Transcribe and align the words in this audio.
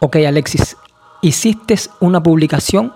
Ok, 0.00 0.16
Alexis, 0.26 0.76
hiciste 1.22 1.76
una 2.00 2.22
publicación 2.22 2.92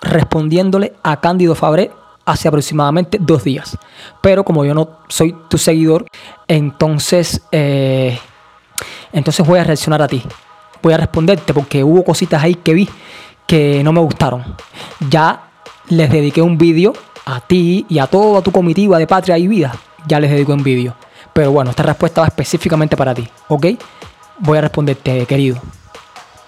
respondiéndole 0.00 0.94
a 1.02 1.20
Cándido 1.20 1.54
Fabré 1.54 1.90
hace 2.24 2.48
aproximadamente 2.48 3.18
dos 3.20 3.44
días. 3.44 3.76
Pero 4.20 4.44
como 4.44 4.64
yo 4.64 4.74
no 4.74 4.98
soy 5.08 5.34
tu 5.48 5.58
seguidor, 5.58 6.06
entonces, 6.48 7.42
eh, 7.52 8.18
entonces 9.12 9.46
voy 9.46 9.58
a 9.58 9.64
reaccionar 9.64 10.02
a 10.02 10.08
ti. 10.08 10.22
Voy 10.82 10.94
a 10.94 10.98
responderte 10.98 11.54
porque 11.54 11.84
hubo 11.84 12.04
cositas 12.04 12.42
ahí 12.42 12.54
que 12.56 12.74
vi 12.74 12.88
que 13.46 13.82
no 13.84 13.92
me 13.92 14.00
gustaron. 14.00 14.44
Ya 15.10 15.50
les 15.88 16.10
dediqué 16.10 16.42
un 16.42 16.58
vídeo 16.58 16.92
a 17.24 17.40
ti 17.40 17.86
y 17.88 17.98
a 17.98 18.06
toda 18.06 18.42
tu 18.42 18.50
comitiva 18.50 18.98
de 18.98 19.06
Patria 19.06 19.38
y 19.38 19.46
Vida. 19.46 19.72
Ya 20.06 20.18
les 20.18 20.30
dedico 20.30 20.52
un 20.52 20.62
vídeo. 20.62 20.94
Pero 21.32 21.52
bueno, 21.52 21.70
esta 21.70 21.82
respuesta 21.82 22.20
va 22.20 22.26
específicamente 22.26 22.96
para 22.96 23.14
ti, 23.14 23.28
¿ok? 23.48 23.66
Voy 24.40 24.58
a 24.58 24.62
responderte, 24.62 25.24
querido. 25.26 25.60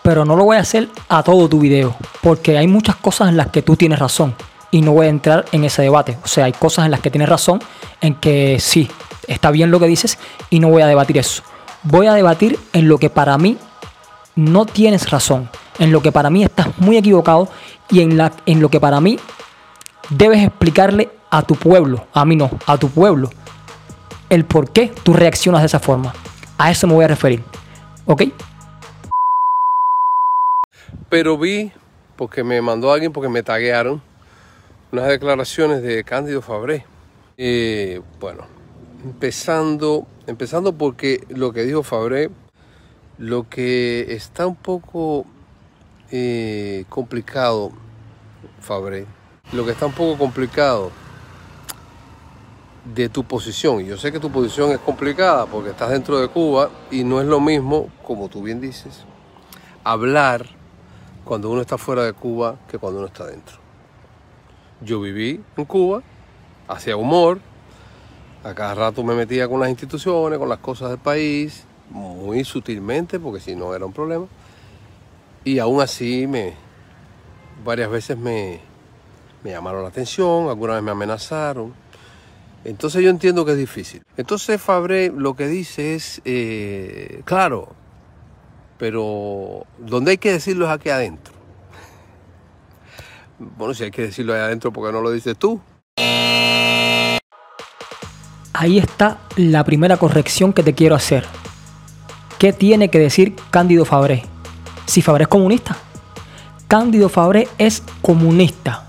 Pero 0.04 0.26
no 0.26 0.36
lo 0.36 0.44
voy 0.44 0.58
a 0.58 0.60
hacer 0.60 0.90
a 1.08 1.22
todo 1.22 1.48
tu 1.48 1.58
video, 1.58 1.96
porque 2.20 2.58
hay 2.58 2.66
muchas 2.66 2.96
cosas 2.96 3.30
en 3.30 3.38
las 3.38 3.46
que 3.46 3.62
tú 3.62 3.74
tienes 3.74 3.98
razón 3.98 4.34
y 4.70 4.82
no 4.82 4.92
voy 4.92 5.06
a 5.06 5.08
entrar 5.08 5.46
en 5.50 5.64
ese 5.64 5.80
debate. 5.80 6.18
O 6.22 6.28
sea, 6.28 6.44
hay 6.44 6.52
cosas 6.52 6.84
en 6.84 6.90
las 6.90 7.00
que 7.00 7.10
tienes 7.10 7.26
razón, 7.26 7.58
en 8.02 8.14
que 8.14 8.58
sí, 8.60 8.90
está 9.26 9.50
bien 9.50 9.70
lo 9.70 9.80
que 9.80 9.86
dices 9.86 10.18
y 10.50 10.60
no 10.60 10.68
voy 10.68 10.82
a 10.82 10.86
debatir 10.86 11.16
eso. 11.16 11.42
Voy 11.84 12.06
a 12.06 12.12
debatir 12.12 12.58
en 12.74 12.86
lo 12.86 12.98
que 12.98 13.08
para 13.08 13.38
mí 13.38 13.56
no 14.36 14.66
tienes 14.66 15.10
razón, 15.10 15.48
en 15.78 15.90
lo 15.90 16.02
que 16.02 16.12
para 16.12 16.28
mí 16.28 16.44
estás 16.44 16.68
muy 16.76 16.98
equivocado 16.98 17.48
y 17.88 18.02
en, 18.02 18.18
la, 18.18 18.30
en 18.44 18.60
lo 18.60 18.68
que 18.68 18.80
para 18.80 19.00
mí 19.00 19.18
debes 20.10 20.44
explicarle 20.44 21.08
a 21.30 21.40
tu 21.40 21.54
pueblo, 21.54 22.08
a 22.12 22.26
mí 22.26 22.36
no, 22.36 22.50
a 22.66 22.76
tu 22.76 22.90
pueblo, 22.90 23.30
el 24.28 24.44
por 24.44 24.70
qué 24.70 24.92
tú 25.02 25.14
reaccionas 25.14 25.62
de 25.62 25.66
esa 25.66 25.80
forma. 25.80 26.12
A 26.58 26.70
eso 26.70 26.86
me 26.86 26.92
voy 26.92 27.06
a 27.06 27.08
referir. 27.08 27.42
¿Ok? 28.04 28.24
Pero 31.14 31.38
vi, 31.38 31.70
porque 32.16 32.42
me 32.42 32.60
mandó 32.60 32.92
alguien, 32.92 33.12
porque 33.12 33.28
me 33.28 33.44
taguearon, 33.44 34.02
unas 34.90 35.06
declaraciones 35.06 35.80
de 35.80 36.02
Cándido 36.02 36.42
Fabré. 36.42 36.84
Eh, 37.36 38.00
bueno, 38.18 38.46
empezando, 39.04 40.08
empezando 40.26 40.72
porque 40.72 41.24
lo 41.28 41.52
que 41.52 41.62
dijo 41.62 41.84
Fabré, 41.84 42.30
lo 43.16 43.48
que 43.48 44.12
está 44.12 44.48
un 44.48 44.56
poco 44.56 45.24
eh, 46.10 46.84
complicado, 46.88 47.70
Fabré, 48.58 49.06
lo 49.52 49.64
que 49.64 49.70
está 49.70 49.86
un 49.86 49.92
poco 49.92 50.18
complicado 50.18 50.90
de 52.92 53.08
tu 53.08 53.22
posición. 53.22 53.84
Yo 53.84 53.96
sé 53.98 54.10
que 54.10 54.18
tu 54.18 54.32
posición 54.32 54.72
es 54.72 54.78
complicada 54.78 55.46
porque 55.46 55.70
estás 55.70 55.90
dentro 55.90 56.18
de 56.18 56.26
Cuba 56.26 56.70
y 56.90 57.04
no 57.04 57.20
es 57.20 57.28
lo 57.28 57.38
mismo, 57.38 57.88
como 58.04 58.28
tú 58.28 58.42
bien 58.42 58.60
dices, 58.60 59.04
hablar 59.84 60.63
cuando 61.24 61.50
uno 61.50 61.60
está 61.60 61.78
fuera 61.78 62.04
de 62.04 62.12
Cuba 62.12 62.58
que 62.68 62.78
cuando 62.78 62.98
uno 62.98 63.08
está 63.08 63.26
dentro. 63.26 63.56
Yo 64.80 65.00
viví 65.00 65.42
en 65.56 65.64
Cuba, 65.64 66.02
hacía 66.68 66.96
humor, 66.96 67.40
a 68.42 68.54
cada 68.54 68.74
rato 68.74 69.02
me 69.02 69.14
metía 69.14 69.48
con 69.48 69.60
las 69.60 69.70
instituciones, 69.70 70.38
con 70.38 70.48
las 70.48 70.58
cosas 70.58 70.90
del 70.90 70.98
país, 70.98 71.64
muy 71.90 72.44
sutilmente, 72.44 73.18
porque 73.18 73.40
si 73.40 73.56
no 73.56 73.74
era 73.74 73.86
un 73.86 73.92
problema. 73.92 74.26
Y 75.44 75.58
aún 75.58 75.80
así 75.80 76.26
me 76.26 76.54
varias 77.64 77.90
veces 77.90 78.18
me, 78.18 78.60
me 79.42 79.50
llamaron 79.50 79.82
la 79.82 79.88
atención, 79.88 80.48
alguna 80.48 80.74
vez 80.74 80.82
me 80.82 80.90
amenazaron. 80.90 81.72
Entonces 82.64 83.02
yo 83.02 83.10
entiendo 83.10 83.44
que 83.44 83.52
es 83.52 83.58
difícil. 83.58 84.02
Entonces 84.16 84.60
Fabre 84.60 85.10
lo 85.10 85.34
que 85.34 85.46
dice 85.48 85.94
es, 85.94 86.22
eh, 86.24 87.22
claro, 87.24 87.68
pero 88.78 89.66
donde 89.78 90.12
hay 90.12 90.18
que 90.18 90.32
decirlo 90.32 90.66
es 90.66 90.72
aquí 90.72 90.88
adentro. 90.88 91.32
Bueno, 93.38 93.74
si 93.74 93.84
hay 93.84 93.90
que 93.90 94.02
decirlo 94.02 94.34
ahí 94.34 94.40
adentro, 94.40 94.72
¿por 94.72 94.86
qué 94.86 94.92
no 94.92 95.00
lo 95.00 95.10
dices 95.10 95.36
tú? 95.36 95.60
Ahí 98.52 98.78
está 98.78 99.18
la 99.36 99.64
primera 99.64 99.96
corrección 99.96 100.52
que 100.52 100.62
te 100.62 100.74
quiero 100.74 100.94
hacer. 100.94 101.26
¿Qué 102.38 102.52
tiene 102.52 102.88
que 102.88 102.98
decir 102.98 103.34
Cándido 103.50 103.84
Fabré? 103.84 104.24
Si 104.86 105.02
Fabré 105.02 105.24
es 105.24 105.28
comunista. 105.28 105.76
Cándido 106.68 107.08
Fabré 107.08 107.48
es 107.58 107.82
comunista. 108.00 108.84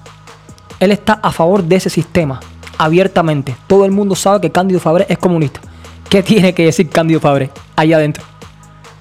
Él 0.80 0.92
está 0.92 1.14
a 1.14 1.32
favor 1.32 1.64
de 1.64 1.78
ese 1.78 1.90
sistema, 1.90 2.40
abiertamente. 2.78 3.56
Todo 3.68 3.86
el 3.86 3.92
mundo 3.92 4.16
sabe 4.16 4.42
que 4.42 4.52
Cándido 4.52 4.80
Fabré 4.80 5.06
es 5.10 5.18
comunista. 5.18 5.62
¿Qué 6.10 6.22
tiene 6.22 6.54
que 6.54 6.66
decir 6.66 6.90
Cándido 6.90 7.20
Fabré 7.20 7.50
ahí 7.76 7.92
adentro? 7.94 8.24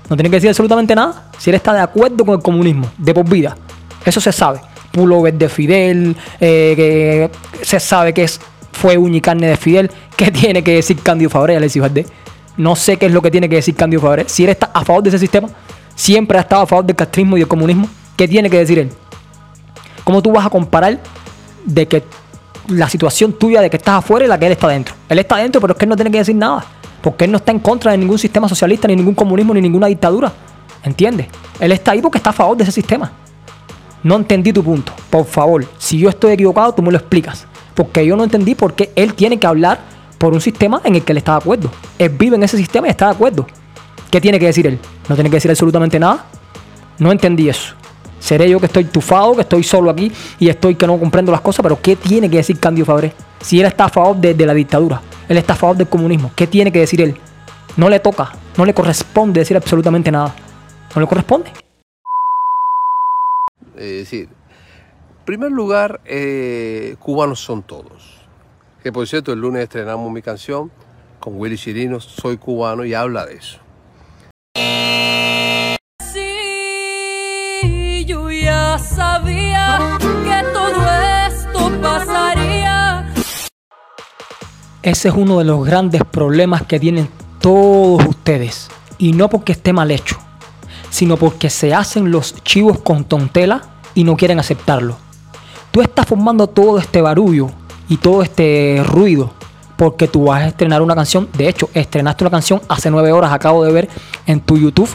No 0.09 0.16
tiene 0.16 0.31
que 0.31 0.37
decir 0.37 0.50
absolutamente 0.50 0.94
nada. 0.94 1.31
Si 1.38 1.50
él 1.50 1.56
está 1.56 1.72
de 1.72 1.81
acuerdo 1.81 2.25
con 2.25 2.34
el 2.34 2.42
comunismo, 2.42 2.91
de 2.98 3.15
por 3.15 3.28
vida. 3.28 3.56
Eso 4.04 4.20
se 4.20 4.32
sabe. 4.32 4.60
Pullover 4.92 5.34
de 5.34 5.48
Fidel, 5.48 6.16
eh, 6.41 7.28
se 7.62 7.81
sabe 7.81 8.12
que 8.12 8.25
es, 8.25 8.41
fue 8.72 8.97
uña 8.97 9.16
y 9.16 9.20
carne 9.20 9.48
de 9.48 9.56
Fidel. 9.56 9.91
¿Qué 10.16 10.31
tiene 10.31 10.62
que 10.62 10.75
decir 10.75 10.98
Cándido 11.03 11.31
Fabré, 11.31 11.56
Alexis 11.56 11.82
Valdés? 11.82 12.06
No 12.56 12.76
sé 12.76 12.97
qué 12.97 13.06
es 13.06 13.12
lo 13.12 13.20
que 13.20 13.31
tiene 13.31 13.48
que 13.48 13.56
decir 13.56 13.75
Cándido 13.75 14.03
Fabré. 14.03 14.25
Si 14.28 14.44
él 14.44 14.50
está 14.50 14.70
a 14.72 14.84
favor 14.84 15.03
de 15.03 15.09
ese 15.09 15.19
sistema, 15.19 15.48
siempre 15.94 16.38
ha 16.38 16.43
estado 16.43 16.62
a 16.62 16.66
favor 16.66 16.84
del 16.84 16.94
castrismo 16.94 17.37
y 17.37 17.41
del 17.41 17.48
comunismo, 17.48 17.88
¿qué 18.16 18.28
tiene 18.28 18.48
que 18.48 18.59
decir 18.59 18.78
él? 18.78 18.93
¿Cómo 20.04 20.22
tú 20.22 20.32
vas 20.32 20.47
a 20.47 20.50
comparar 20.50 21.00
de 21.64 21.88
que 21.88 22.04
la 22.69 22.88
situación 22.88 23.32
tuya 23.32 23.60
de 23.60 23.70
que 23.70 23.78
estás 23.78 23.98
afuera 23.98 24.26
y 24.26 24.28
la 24.28 24.38
que 24.38 24.47
él 24.47 24.53
está 24.53 24.69
dentro? 24.69 24.94
Él 25.09 25.19
está 25.19 25.37
dentro, 25.37 25.60
pero 25.60 25.72
es 25.72 25.78
que 25.78 25.87
él 25.87 25.88
no 25.88 25.97
tiene 25.97 26.10
que 26.10 26.19
decir 26.19 26.37
nada. 26.37 26.64
Porque 27.04 27.26
él 27.26 27.32
no 27.32 27.37
está 27.37 27.53
en 27.53 27.59
contra 27.59 27.92
de 27.92 27.98
ningún 27.98 28.19
sistema 28.19 28.48
socialista, 28.48 28.88
ni 28.88 28.97
ningún 28.97 29.15
comunismo, 29.15 29.53
ni 29.53 29.60
ninguna 29.60 29.88
dictadura. 29.88 30.32
¿Entiendes? 30.82 31.26
Él 31.60 31.70
está 31.70 31.91
ahí 31.91 32.00
porque 32.00 32.16
está 32.16 32.31
a 32.31 32.32
favor 32.32 32.56
de 32.56 32.62
ese 32.62 32.72
sistema. 32.72 33.12
No 34.03 34.16
entendí 34.16 34.54
tu 34.54 34.65
punto. 34.65 34.94
Por 35.10 35.26
favor, 35.26 35.66
si 35.76 35.98
yo 35.98 36.09
estoy 36.09 36.32
equivocado, 36.32 36.72
tú 36.72 36.81
me 36.81 36.91
lo 36.91 36.97
explicas. 36.97 37.47
Porque 37.75 38.06
yo 38.06 38.16
no 38.16 38.25
entendí 38.25 38.54
por 38.54 38.72
qué 38.72 38.91
él 38.97 39.12
tiene 39.12 39.38
que 39.38 39.47
hablar 39.47 39.81
por 40.16 40.32
un 40.32 40.41
sistema 40.41 40.81
en 40.82 40.94
el 40.94 41.03
que 41.03 41.12
él 41.12 41.19
está 41.19 41.32
de 41.32 41.38
acuerdo. 41.38 41.70
Él 41.98 42.09
vive 42.09 42.37
en 42.37 42.43
ese 42.43 42.56
sistema 42.56 42.87
y 42.87 42.91
está 42.91 43.09
de 43.09 43.12
acuerdo. 43.12 43.47
¿Qué 44.10 44.19
tiene 44.19 44.38
que 44.38 44.47
decir 44.47 44.66
él? 44.66 44.78
No 45.06 45.14
tiene 45.14 45.28
que 45.28 45.37
decir 45.37 45.50
absolutamente 45.50 46.00
nada. 46.00 46.25
No 46.98 47.12
entendí 47.12 47.50
eso. 47.50 47.75
Seré 48.25 48.49
yo 48.49 48.59
que 48.59 48.65
estoy 48.65 48.85
tufado, 48.85 49.35
que 49.35 49.43
estoy 49.43 49.62
solo 49.62 49.91
aquí 49.91 50.11
y 50.39 50.49
estoy 50.49 50.77
que 50.77 50.87
no 50.87 50.99
comprendo 50.99 51.31
las 51.31 51.43
cosas, 51.43 51.62
pero 51.62 51.79
¿qué 51.83 51.95
tiene 51.95 52.31
que 52.31 52.39
decir 52.39 52.59
Candio 52.59 52.87
Fabré? 52.87 53.12
Si 53.43 53.61
él 53.61 53.67
está 53.67 53.85
a 53.85 53.89
favor 53.91 54.17
de, 54.17 54.35
la 54.47 54.55
dictadura, 54.55 55.03
él 55.29 55.37
está 55.37 55.53
a 55.53 55.57
favor 55.57 55.77
del 55.77 55.89
comunismo, 55.89 56.33
¿qué 56.35 56.47
tiene 56.47 56.73
que 56.73 56.79
decir 56.79 57.03
él? 57.03 57.19
No 57.77 57.91
le 57.91 58.01
toca, 58.01 58.33
no 58.57 58.65
le 58.65 58.73
corresponde 58.73 59.41
decir 59.41 59.59
absolutamente 59.59 60.11
nada. 60.11 60.35
No 60.95 61.03
le 61.03 61.07
corresponde. 61.07 61.53
Es 63.77 63.99
decir, 63.99 64.31
en 64.31 65.25
primer 65.27 65.53
lugar, 65.53 66.01
eh, 66.06 66.97
cubanos 67.01 67.41
son 67.41 67.62
todos. 67.62 68.23
Que 68.83 68.91
por 68.91 69.06
cierto, 69.06 69.35
el 69.35 69.41
lunes 69.41 69.65
estrenamos 69.65 70.11
mi 70.11 70.23
canción 70.23 70.73
con 71.21 71.39
Willy 71.39 71.59
Chirino, 71.59 72.01
Soy 72.01 72.39
cubano, 72.39 72.87
y 72.87 72.95
habla 72.95 73.27
de 73.27 73.35
eso. 73.35 73.59
Sabía 78.84 79.97
que 80.00 80.53
todo 80.53 80.83
esto 81.28 81.81
pasaría. 81.81 83.12
Ese 84.83 85.09
es 85.09 85.15
uno 85.15 85.39
de 85.39 85.45
los 85.45 85.65
grandes 85.65 86.03
problemas 86.05 86.62
que 86.62 86.78
tienen 86.78 87.09
todos 87.41 88.05
ustedes. 88.06 88.69
Y 88.99 89.12
no 89.12 89.28
porque 89.28 89.53
esté 89.53 89.73
mal 89.73 89.91
hecho, 89.91 90.17
sino 90.91 91.17
porque 91.17 91.50
se 91.50 91.75
hacen 91.75 92.11
los 92.11 92.34
chivos 92.44 92.78
con 92.81 93.05
tontela 93.05 93.62
y 93.94 94.05
no 94.05 94.17
quieren 94.17 94.39
aceptarlo. 94.39 94.97
Tú 95.71 95.83
estás 95.83 96.06
formando 96.06 96.47
todo 96.47 96.78
este 96.78 97.03
barullo 97.03 97.50
y 97.89 97.97
todo 97.97 98.23
este 98.23 98.83
ruido 98.84 99.33
porque 99.77 100.06
tú 100.06 100.27
vas 100.27 100.43
a 100.43 100.47
estrenar 100.49 100.83
una 100.83 100.94
canción. 100.94 101.28
De 101.37 101.49
hecho, 101.49 101.69
estrenaste 101.75 102.25
una 102.25 102.31
canción 102.31 102.62
hace 102.69 102.91
nueve 102.91 103.11
horas, 103.11 103.33
acabo 103.33 103.65
de 103.65 103.73
ver 103.73 103.89
en 104.27 104.41
tu 104.41 104.56
YouTube. 104.56 104.89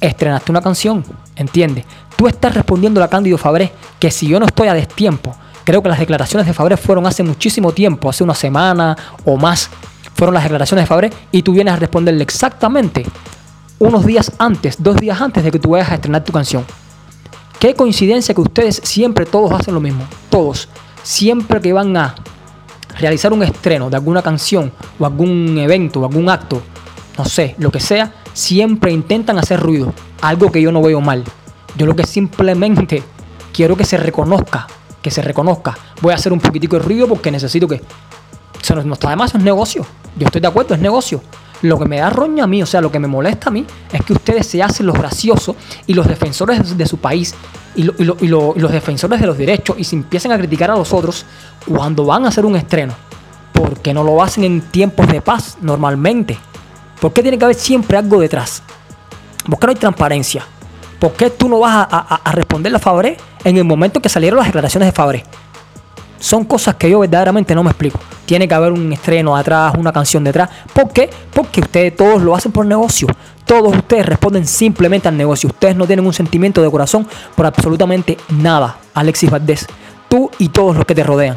Estrenaste 0.00 0.52
una 0.52 0.62
canción, 0.62 1.04
¿entiendes? 1.40 1.86
Tú 2.16 2.28
estás 2.28 2.54
respondiendo 2.54 3.02
a 3.02 3.08
Cándido 3.08 3.38
Fabré 3.38 3.72
que 3.98 4.10
si 4.10 4.28
yo 4.28 4.38
no 4.38 4.46
estoy 4.46 4.68
a 4.68 4.74
destiempo, 4.74 5.34
creo 5.64 5.82
que 5.82 5.88
las 5.88 5.98
declaraciones 5.98 6.46
de 6.46 6.52
Fabré 6.52 6.76
fueron 6.76 7.06
hace 7.06 7.22
muchísimo 7.22 7.72
tiempo, 7.72 8.10
hace 8.10 8.22
una 8.22 8.34
semana 8.34 8.96
o 9.24 9.36
más, 9.36 9.70
fueron 10.14 10.34
las 10.34 10.42
declaraciones 10.44 10.84
de 10.84 10.86
Fabré 10.86 11.10
y 11.32 11.42
tú 11.42 11.52
vienes 11.52 11.74
a 11.74 11.76
responderle 11.78 12.22
exactamente 12.22 13.06
unos 13.78 14.04
días 14.04 14.32
antes, 14.38 14.82
dos 14.82 14.98
días 14.98 15.20
antes 15.20 15.42
de 15.42 15.50
que 15.50 15.58
tú 15.58 15.70
vayas 15.70 15.90
a 15.90 15.94
estrenar 15.94 16.22
tu 16.22 16.32
canción. 16.32 16.64
Qué 17.58 17.74
coincidencia 17.74 18.34
que 18.34 18.40
ustedes 18.42 18.80
siempre 18.84 19.24
todos 19.24 19.52
hacen 19.52 19.74
lo 19.74 19.80
mismo, 19.80 20.04
todos, 20.28 20.68
siempre 21.02 21.60
que 21.60 21.72
van 21.72 21.96
a 21.96 22.14
realizar 22.98 23.32
un 23.32 23.42
estreno 23.42 23.88
de 23.88 23.96
alguna 23.96 24.20
canción 24.20 24.72
o 24.98 25.06
algún 25.06 25.56
evento 25.56 26.00
o 26.00 26.04
algún 26.04 26.28
acto, 26.28 26.60
no 27.16 27.24
sé, 27.24 27.54
lo 27.58 27.70
que 27.70 27.80
sea, 27.80 28.12
siempre 28.32 28.92
intentan 28.92 29.38
hacer 29.38 29.60
ruido, 29.60 29.92
algo 30.20 30.50
que 30.50 30.60
yo 30.62 30.72
no 30.72 30.82
veo 30.82 31.00
mal. 31.00 31.24
Yo 31.76 31.86
lo 31.86 31.94
que 31.96 32.04
simplemente 32.06 33.02
quiero 33.52 33.76
que 33.76 33.84
se 33.84 33.96
reconozca, 33.96 34.66
que 35.02 35.10
se 35.10 35.22
reconozca. 35.22 35.76
Voy 36.00 36.12
a 36.12 36.16
hacer 36.16 36.32
un 36.32 36.40
poquitico 36.40 36.76
de 36.78 36.82
ruido 36.84 37.06
porque 37.08 37.30
necesito 37.30 37.66
que... 37.68 37.80
Eso 38.60 38.74
no, 38.74 38.82
no 38.82 38.94
está 38.94 39.10
de 39.10 39.16
más, 39.16 39.34
es 39.34 39.40
negocio. 39.42 39.86
Yo 40.18 40.26
estoy 40.26 40.40
de 40.40 40.48
acuerdo, 40.48 40.74
es 40.74 40.80
negocio. 40.80 41.22
Lo 41.62 41.78
que 41.78 41.84
me 41.86 41.98
da 41.98 42.10
roña 42.10 42.44
a 42.44 42.46
mí, 42.46 42.62
o 42.62 42.66
sea, 42.66 42.80
lo 42.80 42.90
que 42.90 42.98
me 42.98 43.06
molesta 43.08 43.48
a 43.48 43.52
mí, 43.52 43.64
es 43.92 44.02
que 44.04 44.12
ustedes 44.14 44.46
se 44.46 44.62
hacen 44.62 44.86
los 44.86 44.96
graciosos 44.96 45.56
y 45.86 45.94
los 45.94 46.06
defensores 46.06 46.76
de 46.76 46.86
su 46.86 46.98
país 46.98 47.34
y, 47.74 47.82
y 47.82 48.04
lo- 48.04 48.16
y 48.20 48.26
lo- 48.28 48.54
y 48.56 48.60
los 48.60 48.72
defensores 48.72 49.20
de 49.20 49.26
los 49.26 49.36
derechos 49.38 49.76
y 49.78 49.84
se 49.84 49.94
empiezan 49.96 50.32
a 50.32 50.38
criticar 50.38 50.70
a 50.70 50.76
los 50.76 50.92
otros 50.92 51.24
cuando 51.66 52.04
van 52.06 52.24
a 52.24 52.28
hacer 52.28 52.44
un 52.46 52.56
estreno. 52.56 52.94
¿Por 53.52 53.78
qué 53.80 53.92
no 53.94 54.02
lo 54.02 54.22
hacen 54.22 54.44
en 54.44 54.60
tiempos 54.62 55.06
de 55.08 55.20
paz 55.20 55.58
normalmente? 55.60 56.38
¿Por 57.00 57.12
qué 57.12 57.22
tiene 57.22 57.38
que 57.38 57.44
haber 57.44 57.56
siempre 57.56 57.96
algo 57.96 58.20
detrás? 58.20 58.62
¿Por 59.48 59.58
qué 59.58 59.74
transparencia? 59.74 60.44
¿Por 60.98 61.12
qué 61.12 61.30
tú 61.30 61.48
no 61.48 61.60
vas 61.60 61.74
a, 61.74 61.84
a- 61.90 62.20
a 62.24 62.32
responderle 62.32 62.76
a 62.76 62.80
Fabré 62.80 63.16
en 63.42 63.56
el 63.56 63.64
momento 63.64 64.00
que 64.00 64.08
salieron 64.08 64.36
las 64.38 64.46
declaraciones 64.48 64.86
de 64.88 64.92
Fabré? 64.92 65.24
Son 66.18 66.44
cosas 66.44 66.74
que 66.74 66.90
yo 66.90 66.98
verdaderamente 67.00 67.54
no 67.54 67.62
me 67.62 67.70
explico. 67.70 67.98
Tiene 68.26 68.46
que 68.46 68.52
haber 68.54 68.72
un 68.72 68.92
estreno 68.92 69.34
atrás, 69.34 69.72
una 69.78 69.90
canción 69.92 70.22
detrás. 70.22 70.50
¿Por 70.74 70.90
qué? 70.92 71.08
Porque 71.32 71.60
ustedes 71.60 71.96
todos 71.96 72.20
lo 72.22 72.36
hacen 72.36 72.52
por 72.52 72.66
negocio. 72.66 73.08
Todos 73.46 73.74
ustedes 73.74 74.04
responden 74.04 74.46
simplemente 74.46 75.08
al 75.08 75.16
negocio. 75.16 75.48
Ustedes 75.48 75.74
no 75.74 75.86
tienen 75.86 76.06
un 76.06 76.12
sentimiento 76.12 76.60
de 76.60 76.70
corazón 76.70 77.08
por 77.34 77.46
absolutamente 77.46 78.18
nada, 78.28 78.76
Alexis 78.92 79.30
Valdés. 79.30 79.66
Tú 80.10 80.30
y 80.38 80.50
todos 80.50 80.76
los 80.76 80.84
que 80.84 80.94
te 80.94 81.02
rodean. 81.02 81.36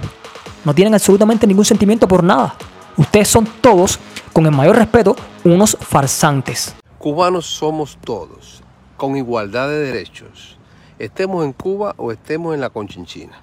No 0.66 0.76
tienen 0.76 0.94
absolutamente 0.94 1.48
ningún 1.48 1.66
sentimiento 1.66 2.06
por 2.08 2.22
nada. 2.22 2.54
Ustedes 2.96 3.28
son 3.28 3.48
todos, 3.60 4.00
con 4.34 4.46
el 4.46 4.52
mayor 4.52 4.76
respeto, 4.76 5.16
unos 5.44 5.76
farsantes. 5.82 6.76
Cubanos 7.00 7.48
somos 7.48 7.98
todos, 8.04 8.62
con 8.98 9.18
igualdad 9.18 9.68
de 9.68 9.80
derechos, 9.80 10.60
estemos 11.00 11.44
en 11.44 11.54
Cuba 11.54 11.96
o 11.98 12.12
estemos 12.12 12.54
en 12.54 12.62
la 12.62 12.70
Conchinchina. 12.70 13.42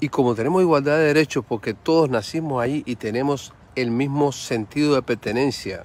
Y 0.00 0.08
como 0.10 0.34
tenemos 0.34 0.60
igualdad 0.60 0.98
de 0.98 1.04
derechos 1.04 1.44
porque 1.48 1.72
todos 1.72 2.10
nacimos 2.10 2.62
ahí 2.62 2.82
y 2.84 2.96
tenemos 2.96 3.54
el 3.74 3.90
mismo 3.90 4.32
sentido 4.32 4.94
de 4.94 5.02
pertenencia 5.02 5.84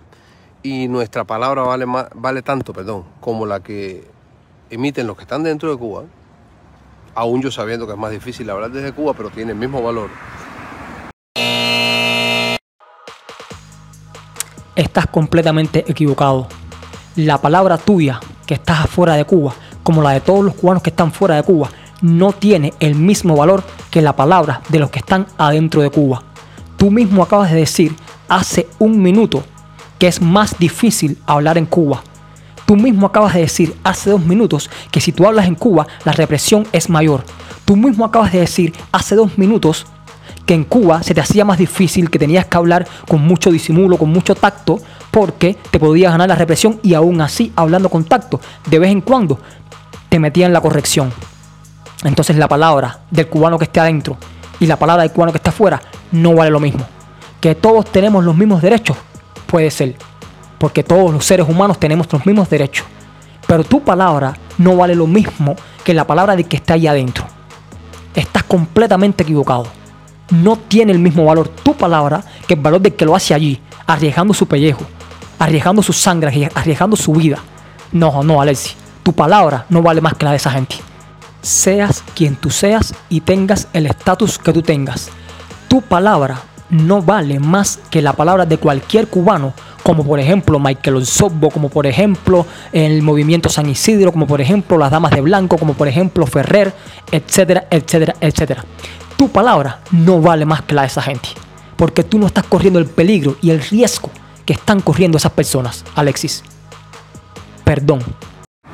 y 0.63 0.89
nuestra 0.89 1.23
palabra 1.23 1.61
vale, 1.61 1.85
vale 2.15 2.41
tanto 2.41 2.73
perdón, 2.73 3.05
como 3.21 3.45
la 3.45 3.61
que 3.61 4.05
emiten 4.69 5.07
los 5.07 5.15
que 5.15 5.21
están 5.21 5.43
dentro 5.43 5.71
de 5.71 5.77
Cuba, 5.77 6.03
aún 7.15 7.41
yo 7.41 7.49
sabiendo 7.49 7.87
que 7.87 7.93
es 7.93 7.99
más 7.99 8.11
difícil 8.11 8.49
hablar 8.49 8.71
desde 8.71 8.91
Cuba, 8.91 9.13
pero 9.13 9.29
tiene 9.29 9.53
el 9.53 9.57
mismo 9.57 9.81
valor. 9.81 10.09
Estás 14.77 15.07
completamente 15.07 15.83
equivocado. 15.87 16.47
La 17.15 17.41
palabra 17.41 17.77
tuya, 17.77 18.19
que 18.45 18.53
estás 18.53 18.81
afuera 18.81 19.15
de 19.15 19.25
Cuba, 19.25 19.53
como 19.83 20.01
la 20.01 20.11
de 20.11 20.21
todos 20.21 20.45
los 20.45 20.53
cubanos 20.53 20.83
que 20.83 20.91
están 20.91 21.11
fuera 21.11 21.35
de 21.35 21.43
Cuba, 21.43 21.69
no 22.01 22.31
tiene 22.31 22.73
el 22.79 22.93
mismo 22.93 23.35
valor 23.35 23.63
que 23.89 24.01
la 24.01 24.15
palabra 24.15 24.61
de 24.69 24.79
los 24.79 24.91
que 24.91 24.99
están 24.99 25.25
adentro 25.37 25.81
de 25.81 25.89
Cuba. 25.89 26.23
Tú 26.77 26.91
mismo 26.91 27.23
acabas 27.23 27.51
de 27.51 27.57
decir 27.57 27.95
hace 28.29 28.67
un 28.77 29.01
minuto 29.01 29.43
que 29.97 30.07
es 30.07 30.21
más 30.21 30.59
difícil 30.59 31.17
hablar 31.25 31.57
en 31.57 31.65
Cuba. 31.65 32.03
Tú 32.67 32.75
mismo 32.75 33.07
acabas 33.07 33.33
de 33.33 33.41
decir 33.41 33.75
hace 33.83 34.11
dos 34.11 34.23
minutos 34.23 34.69
que 34.91 35.01
si 35.01 35.11
tú 35.11 35.25
hablas 35.25 35.47
en 35.47 35.55
Cuba, 35.55 35.87
la 36.05 36.11
represión 36.11 36.67
es 36.71 36.87
mayor. 36.89 37.23
Tú 37.65 37.75
mismo 37.75 38.05
acabas 38.05 38.31
de 38.31 38.41
decir 38.41 38.73
hace 38.91 39.15
dos 39.15 39.39
minutos 39.39 39.87
que 40.47 40.53
en 40.53 40.63
Cuba 40.63 41.03
se 41.03 41.13
te 41.13 41.19
hacía 41.19 41.43
más 41.43 41.57
difícil, 41.57 42.09
que 42.09 42.17
tenías 42.17 42.45
que 42.45 42.57
hablar 42.57 42.87
con 43.07 43.21
mucho 43.21 43.51
disimulo, 43.51 43.97
con 43.97 44.09
mucho 44.09 44.33
tacto, 44.33 44.79
porque 45.11 45.57
te 45.69 45.77
podías 45.77 46.13
ganar 46.13 46.29
la 46.29 46.35
represión 46.35 46.79
y 46.81 46.93
aún 46.93 47.19
así, 47.19 47.51
hablando 47.55 47.89
con 47.89 48.05
tacto, 48.05 48.39
de 48.65 48.79
vez 48.79 48.89
en 48.89 49.01
cuando 49.01 49.39
te 50.07 50.19
metían 50.19 50.53
la 50.53 50.61
corrección. 50.61 51.11
Entonces 52.05 52.37
la 52.37 52.47
palabra 52.47 53.01
del 53.11 53.27
cubano 53.27 53.57
que 53.59 53.65
esté 53.65 53.81
adentro 53.81 54.17
y 54.59 54.67
la 54.67 54.77
palabra 54.77 55.03
del 55.03 55.11
cubano 55.11 55.33
que 55.33 55.37
está 55.37 55.49
afuera 55.49 55.81
no 56.13 56.33
vale 56.33 56.49
lo 56.49 56.61
mismo. 56.61 56.85
Que 57.41 57.53
todos 57.53 57.85
tenemos 57.91 58.23
los 58.23 58.35
mismos 58.35 58.61
derechos, 58.61 58.95
puede 59.47 59.69
ser, 59.69 59.95
porque 60.57 60.81
todos 60.81 61.11
los 61.11 61.25
seres 61.25 61.47
humanos 61.47 61.77
tenemos 61.77 62.07
los 62.11 62.25
mismos 62.25 62.49
derechos. 62.49 62.85
Pero 63.45 63.65
tu 63.65 63.83
palabra 63.83 64.37
no 64.57 64.77
vale 64.77 64.95
lo 64.95 65.07
mismo 65.07 65.57
que 65.83 65.93
la 65.93 66.07
palabra 66.07 66.37
del 66.37 66.47
que 66.47 66.55
está 66.55 66.75
ahí 66.75 66.87
adentro. 66.87 67.25
Estás 68.15 68.43
completamente 68.43 69.23
equivocado 69.23 69.76
no 70.31 70.57
tiene 70.57 70.91
el 70.91 70.99
mismo 70.99 71.25
valor 71.25 71.47
tu 71.47 71.73
palabra 71.73 72.23
que 72.47 72.55
el 72.55 72.59
valor 72.59 72.81
del 72.81 72.95
que 72.95 73.05
lo 73.05 73.15
hace 73.15 73.33
allí, 73.33 73.59
arriesgando 73.85 74.33
su 74.33 74.47
pellejo, 74.47 74.83
arriesgando 75.39 75.81
su 75.81 75.93
sangre, 75.93 76.49
arriesgando 76.53 76.95
su 76.95 77.13
vida. 77.13 77.39
No, 77.91 78.23
no, 78.23 78.41
Alexi, 78.41 78.75
tu 79.03 79.13
palabra 79.13 79.65
no 79.69 79.81
vale 79.81 80.01
más 80.01 80.13
que 80.15 80.25
la 80.25 80.31
de 80.31 80.37
esa 80.37 80.51
gente. 80.51 80.75
Seas 81.41 82.03
quien 82.15 82.35
tú 82.35 82.49
seas 82.49 82.93
y 83.09 83.21
tengas 83.21 83.67
el 83.73 83.85
estatus 83.85 84.37
que 84.37 84.51
tú 84.51 84.61
tengas. 84.61 85.09
Tu 85.67 85.81
palabra 85.81 86.41
no 86.69 87.01
vale 87.01 87.39
más 87.39 87.79
que 87.89 88.01
la 88.01 88.11
palabra 88.11 88.45
de 88.45 88.57
cualquier 88.57 89.07
cubano, 89.07 89.53
como 89.83 90.03
por 90.03 90.19
ejemplo 90.19 90.59
Michael 90.59 90.97
Osorbo, 90.97 91.49
como 91.49 91.69
por 91.69 91.87
ejemplo 91.87 92.45
el 92.73 93.01
movimiento 93.01 93.47
San 93.47 93.69
Isidro, 93.69 94.11
como 94.11 94.27
por 94.27 94.41
ejemplo 94.41 94.77
las 94.77 94.91
Damas 94.91 95.11
de 95.11 95.21
Blanco, 95.21 95.57
como 95.57 95.75
por 95.75 95.87
ejemplo 95.87 96.25
Ferrer, 96.25 96.73
etcétera, 97.09 97.67
etcétera, 97.71 98.15
etcétera 98.19 98.65
tu 99.17 99.29
palabra 99.29 99.81
no 99.91 100.21
vale 100.21 100.45
más 100.45 100.61
que 100.61 100.75
la 100.75 100.81
de 100.81 100.87
esa 100.87 101.01
gente. 101.01 101.29
Porque 101.75 102.03
tú 102.03 102.17
no 102.17 102.27
estás 102.27 102.45
corriendo 102.45 102.79
el 102.79 102.85
peligro 102.85 103.35
y 103.41 103.49
el 103.49 103.61
riesgo 103.61 104.09
que 104.45 104.53
están 104.53 104.79
corriendo 104.79 105.17
esas 105.17 105.33
personas, 105.33 105.83
Alexis. 105.95 106.43
Perdón. 107.63 107.99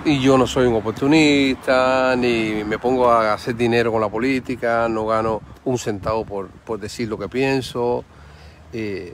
Y 0.06 0.19
yo 0.19 0.38
no 0.38 0.45
soy 0.45 0.68
un 0.68 0.75
oportunista, 0.75 2.13
ni 2.18 2.63
me 2.66 2.78
pongo 2.78 3.10
a 3.10 3.34
hacer 3.34 3.56
dinero 3.56 3.92
con 3.92 4.01
la 4.01 4.10
política, 4.10 4.88
no 4.90 5.06
gano 5.06 5.42
un 5.63 5.78
centavo 5.78 6.25
por, 6.25 6.50
por 6.50 6.80
decir 6.80 7.07
lo 7.07 7.18
que 7.18 7.30
pienso. 7.30 8.04
Eh, 8.74 9.13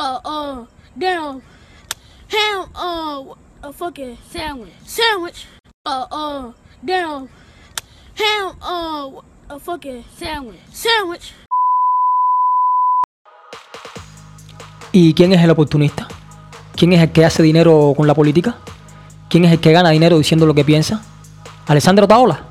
uh, 0.00 0.28
uh, 0.28 0.66
damn, 0.96 1.40
ham, 2.28 2.68
uh, 2.74 3.34
a 3.62 3.72
fucking 3.72 4.18
Sandwich. 4.32 4.72
sandwich, 4.84 5.46
uh, 5.86 6.06
uh, 6.10 6.52
damn, 6.82 7.28
ham, 8.18 8.56
uh, 8.60 9.20
a 9.48 9.58
fucking 9.58 10.04
Sandwich. 10.18 10.58
sandwich. 10.72 11.32
¿Y 14.92 15.14
quién 15.14 15.32
es 15.32 15.42
el 15.42 15.50
oportunista? 15.50 16.08
¿Quién 16.74 16.92
es 16.92 17.00
el 17.02 17.12
que 17.12 17.24
hace 17.24 17.42
dinero 17.42 17.92
con 17.96 18.06
la 18.06 18.14
política? 18.14 18.56
¿Quién 19.28 19.44
es 19.44 19.52
el 19.52 19.60
que 19.60 19.72
gana 19.72 19.90
dinero 19.90 20.16
diciendo 20.18 20.46
lo 20.46 20.54
que 20.54 20.64
piensa? 20.64 21.02
¿Alessandro 21.66 22.08
Taola? 22.08 22.44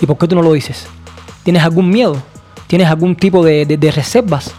¿Y 0.00 0.06
por 0.06 0.16
qué 0.18 0.26
tú 0.26 0.34
no 0.34 0.42
lo 0.42 0.52
dices? 0.52 0.86
¿Tienes 1.44 1.62
algún 1.62 1.90
miedo? 1.90 2.16
¿Tienes 2.66 2.88
algún 2.88 3.14
tipo 3.16 3.44
de, 3.44 3.66
de- 3.66 3.76
de 3.76 3.90
reservas? 3.90 4.52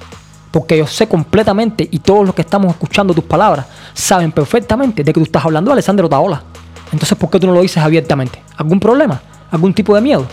Porque 0.51 0.77
yo 0.77 0.85
sé 0.85 1.07
completamente 1.07 1.87
y 1.89 1.99
todos 1.99 2.25
los 2.25 2.35
que 2.35 2.43
estamos 2.43 2.69
escuchando 2.71 3.13
tus 3.13 3.23
palabras 3.23 3.65
saben 3.93 4.31
perfectamente 4.31 5.03
de 5.03 5.11
que 5.11 5.19
tú 5.19 5.23
estás 5.25 5.43
hablando 5.43 5.69
de 5.69 5.73
Alessandro 5.73 6.07
Taola. 6.07 6.43
Entonces, 6.91 7.17
¿por 7.17 7.29
qué 7.31 7.39
tú 7.39 7.47
no 7.47 7.53
lo 7.53 7.61
dices 7.61 7.81
abiertamente? 7.83 8.41
¿Algún 8.57 8.79
problema? 8.79 9.19
¿Algún 9.49 9.73
tipo 9.73 9.95
de 9.95 10.01
miedo? 10.01 10.27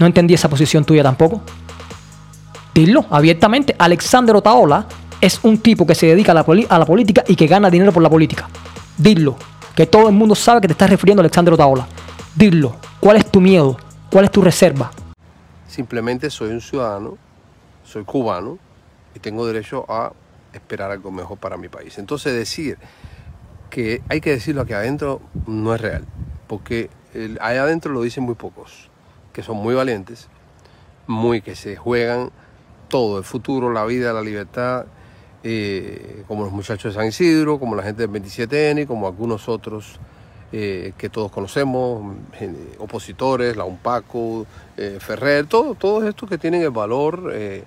No 0.00 0.06
entendí 0.06 0.34
esa 0.34 0.48
posición 0.48 0.84
tuya 0.84 1.04
tampoco. 1.04 1.42
Dilo 2.74 3.06
abiertamente. 3.10 3.76
Alexander 3.78 4.34
Otaola 4.34 4.86
es 5.20 5.38
un 5.44 5.58
tipo 5.58 5.86
que 5.86 5.94
se 5.94 6.06
dedica 6.06 6.32
a 6.32 6.34
la, 6.34 6.86
política 6.86 7.22
y 7.28 7.36
que 7.36 7.46
gana 7.46 7.70
dinero 7.70 7.92
por 7.92 8.02
la 8.02 8.10
política. 8.10 8.48
Dilo. 8.98 9.36
Que 9.76 9.86
todo 9.86 10.08
el 10.08 10.14
mundo 10.14 10.34
sabe 10.34 10.62
que 10.62 10.66
te 10.66 10.72
estás 10.72 10.90
refiriendo 10.90 11.20
a 11.20 11.22
Alexander 11.22 11.54
Otaola. 11.54 11.86
Dilo. 12.34 12.74
¿Cuál 12.98 13.18
es 13.18 13.30
tu 13.30 13.40
miedo? 13.40 13.76
¿Cuál 14.10 14.24
es 14.24 14.32
tu 14.32 14.42
reserva? 14.42 14.90
simplemente 15.70 16.28
soy 16.30 16.50
un 16.50 16.60
ciudadano, 16.60 17.16
soy 17.84 18.04
cubano 18.04 18.58
y 19.14 19.20
tengo 19.20 19.46
derecho 19.46 19.86
a 19.88 20.12
esperar 20.52 20.90
algo 20.90 21.10
mejor 21.10 21.38
para 21.38 21.56
mi 21.56 21.68
país. 21.68 21.96
Entonces 21.98 22.34
decir 22.34 22.76
que 23.70 24.02
hay 24.08 24.20
que 24.20 24.30
decirlo 24.30 24.62
aquí 24.62 24.72
adentro 24.72 25.22
no 25.46 25.74
es 25.74 25.80
real, 25.80 26.04
porque 26.48 26.90
allá 27.40 27.62
adentro 27.62 27.92
lo 27.92 28.02
dicen 28.02 28.24
muy 28.24 28.34
pocos, 28.34 28.89
que 29.32 29.42
son 29.42 29.56
muy 29.56 29.74
valientes, 29.74 30.28
muy 31.06 31.42
que 31.42 31.54
se 31.54 31.76
juegan 31.76 32.30
todo, 32.88 33.18
el 33.18 33.24
futuro, 33.24 33.72
la 33.72 33.84
vida, 33.84 34.12
la 34.12 34.22
libertad, 34.22 34.86
eh, 35.42 36.24
como 36.28 36.44
los 36.44 36.52
muchachos 36.52 36.92
de 36.92 37.00
San 37.00 37.08
Isidro, 37.08 37.58
como 37.58 37.74
la 37.74 37.82
gente 37.82 38.06
del 38.06 38.10
27N, 38.10 38.86
como 38.86 39.06
algunos 39.06 39.48
otros 39.48 39.98
eh, 40.52 40.92
que 40.98 41.08
todos 41.08 41.32
conocemos, 41.32 42.14
opositores, 42.78 43.56
la 43.56 43.64
UNPACO, 43.64 44.46
eh, 44.76 44.98
Ferrer, 45.00 45.46
todo, 45.46 45.74
todos 45.74 46.04
estos 46.04 46.28
que 46.28 46.36
tienen 46.36 46.62
el 46.62 46.70
valor, 46.70 47.32
el 47.32 47.64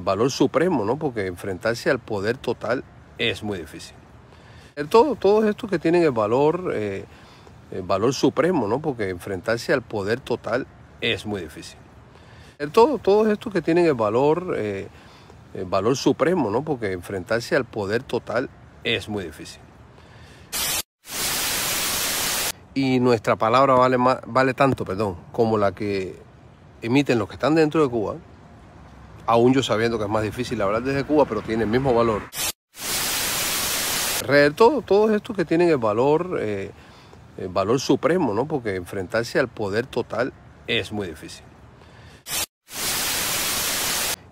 valor 0.00 0.30
supremo, 0.32 0.84
¿no? 0.84 0.96
Porque 0.96 1.26
enfrentarse 1.26 1.88
al 1.88 2.00
poder 2.00 2.36
total 2.36 2.82
es 3.16 3.44
muy 3.44 3.58
difícil. 3.58 3.94
Todo, 4.88 5.14
todos 5.14 5.44
estos 5.44 5.70
que 5.70 5.78
tienen 5.78 6.02
el 6.02 6.12
valor, 6.12 6.72
el 6.74 7.82
valor 7.82 8.12
supremo, 8.12 8.66
¿no? 8.66 8.80
Porque 8.80 9.08
enfrentarse 9.08 9.72
al 9.72 9.82
poder 9.82 10.20
total 10.20 10.66
es 11.00 11.26
muy 11.26 11.42
difícil. 11.42 11.78
Todo, 12.72 12.98
todos 12.98 13.28
estos 13.28 13.52
que 13.52 13.62
tienen 13.62 13.86
el 13.86 13.94
valor, 13.94 14.54
eh, 14.56 14.88
el 15.54 15.64
valor 15.64 15.96
supremo, 15.96 16.50
¿no? 16.50 16.62
Porque 16.62 16.92
enfrentarse 16.92 17.54
al 17.54 17.64
poder 17.64 18.02
total 18.02 18.50
es 18.82 19.08
muy 19.08 19.24
difícil. 19.24 19.60
Y 22.74 23.00
nuestra 23.00 23.36
palabra 23.36 23.74
vale, 23.74 23.96
vale 24.26 24.54
tanto, 24.54 24.84
perdón, 24.84 25.16
como 25.32 25.56
la 25.56 25.72
que 25.72 26.16
emiten 26.82 27.18
los 27.18 27.28
que 27.28 27.34
están 27.34 27.54
dentro 27.54 27.82
de 27.82 27.88
Cuba, 27.88 28.16
aún 29.26 29.52
yo 29.52 29.62
sabiendo 29.62 29.98
que 29.98 30.04
es 30.04 30.10
más 30.10 30.22
difícil 30.22 30.60
hablar 30.62 30.82
desde 30.82 31.04
Cuba, 31.04 31.24
pero 31.26 31.42
tiene 31.42 31.64
el 31.64 31.70
mismo 31.70 31.94
valor. 31.94 32.22
Todo, 34.56 34.82
todo 34.82 35.14
esto 35.14 35.32
que 35.32 35.44
tienen 35.44 35.68
el 35.70 35.78
valor, 35.78 36.38
eh, 36.40 36.70
el 37.38 37.48
valor 37.48 37.80
supremo, 37.80 38.34
¿no? 38.34 38.46
Porque 38.46 38.74
enfrentarse 38.74 39.38
al 39.38 39.48
poder 39.48 39.86
total 39.86 40.32
es 40.68 40.92
muy 40.92 41.08
difícil. 41.08 41.44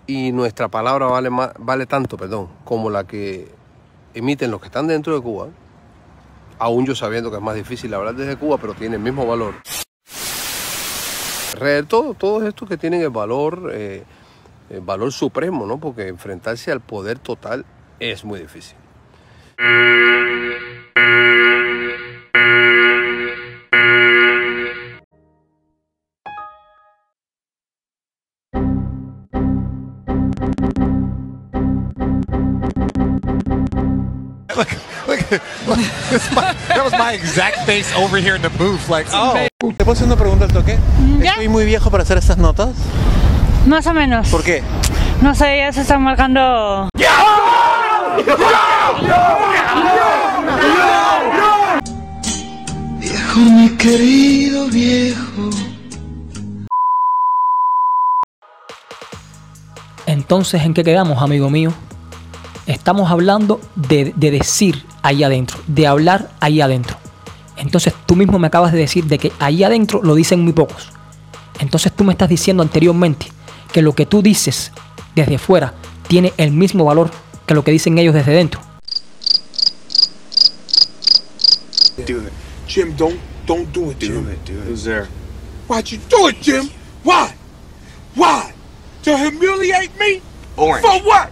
Y 0.05 0.31
nuestra 0.31 0.69
palabra 0.69 1.07
vale, 1.07 1.29
vale 1.59 1.85
tanto, 1.85 2.15
perdón, 2.15 2.47
como 2.63 2.89
la 2.89 3.05
que 3.05 3.51
emiten 4.13 4.51
los 4.51 4.61
que 4.61 4.67
están 4.67 4.87
dentro 4.87 5.13
de 5.13 5.21
Cuba, 5.21 5.49
aún 6.59 6.85
yo 6.85 6.95
sabiendo 6.95 7.29
que 7.29 7.37
es 7.37 7.43
más 7.43 7.55
difícil 7.55 7.93
hablar 7.93 8.15
desde 8.15 8.37
Cuba, 8.37 8.57
pero 8.57 8.73
tiene 8.73 8.95
el 8.95 9.01
mismo 9.01 9.25
valor. 9.25 9.55
Todo, 11.87 12.13
todo 12.13 12.47
esto 12.47 12.67
que 12.67 12.77
tienen 12.77 13.01
el 13.01 13.09
valor, 13.09 13.71
eh, 13.73 14.03
el 14.69 14.81
valor 14.81 15.11
supremo, 15.11 15.65
¿no? 15.65 15.79
Porque 15.79 16.07
enfrentarse 16.07 16.71
al 16.71 16.81
poder 16.81 17.17
total 17.19 17.65
es 17.99 18.23
muy 18.23 18.39
difícil. 18.39 18.77
Face 37.67 37.93
over 37.97 38.17
here 38.17 38.35
in 38.37 38.41
the 38.41 38.49
booth. 38.57 38.87
Like, 38.89 39.09
oh. 39.13 39.33
¿Te 39.33 39.83
puedo 39.83 39.91
hacer 39.91 40.07
una 40.07 40.15
pregunta 40.15 40.45
al 40.45 40.53
toque? 40.53 40.77
¿Ya? 41.19 41.31
¿Estoy 41.31 41.49
muy 41.49 41.65
viejo 41.65 41.91
para 41.91 42.03
hacer 42.03 42.17
estas 42.17 42.37
notas? 42.37 42.69
Más 43.65 43.85
o 43.87 43.93
menos. 43.93 44.29
¿Por 44.29 44.41
qué? 44.41 44.63
No 45.21 45.35
sé, 45.35 45.57
ya 45.57 45.73
se 45.73 45.81
están 45.81 46.01
marcando. 46.01 46.87
Viejo, 52.99 53.39
mi 53.39 53.69
querido 53.75 54.67
viejo. 54.67 55.49
Entonces, 60.05 60.61
¿en 60.63 60.73
qué 60.73 60.85
quedamos, 60.85 61.21
amigo 61.21 61.49
mío? 61.49 61.73
Estamos 62.65 63.11
hablando 63.11 63.59
de, 63.75 64.13
de 64.15 64.31
decir 64.31 64.85
ahí 65.01 65.25
adentro, 65.25 65.57
de 65.67 65.85
hablar 65.85 66.29
ahí 66.39 66.61
adentro. 66.61 66.97
Entonces 67.57 67.93
tú 68.05 68.15
mismo 68.15 68.39
me 68.39 68.47
acabas 68.47 68.71
de 68.71 68.79
decir 68.79 69.05
de 69.05 69.17
que 69.17 69.31
ahí 69.39 69.63
adentro 69.63 70.01
lo 70.03 70.15
dicen 70.15 70.41
muy 70.43 70.53
pocos. 70.53 70.89
Entonces 71.59 71.91
tú 71.91 72.03
me 72.03 72.13
estás 72.13 72.29
diciendo 72.29 72.63
anteriormente 72.63 73.27
que 73.71 73.81
lo 73.81 73.93
que 73.93 74.05
tú 74.05 74.21
dices 74.21 74.71
desde 75.15 75.37
fuera 75.37 75.73
tiene 76.07 76.33
el 76.37 76.51
mismo 76.51 76.85
valor 76.85 77.09
que 77.45 77.53
lo 77.53 77.63
que 77.63 77.71
dicen 77.71 77.97
ellos 77.97 78.13
desde 78.13 78.33
dentro. 78.33 78.61
Jim, 82.67 82.95
don't 82.95 83.17
don't 83.47 83.73
do 83.73 83.91
it, 83.91 83.99
Jim. 83.99 84.23
Do 84.23 84.31
it, 84.31 84.45
do 84.45 84.53
it. 84.53 84.67
Who's 84.67 84.83
there? 84.83 85.07
Why'd 85.67 85.89
you 85.89 85.99
do 86.09 86.27
it, 86.27 86.41
Jim? 86.41 86.69
Why? 87.03 87.33
Why? 88.15 88.53
To 89.03 89.17
humiliate 89.17 89.97
me? 89.97 90.21
Orange. 90.57 90.85
For 90.85 90.99
what? 91.07 91.31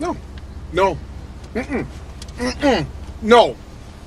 No. 0.00 0.16
No. 0.74 0.96
Mm-mm. 1.54 1.86
Mm-mm. 2.40 2.86
No. 3.22 3.54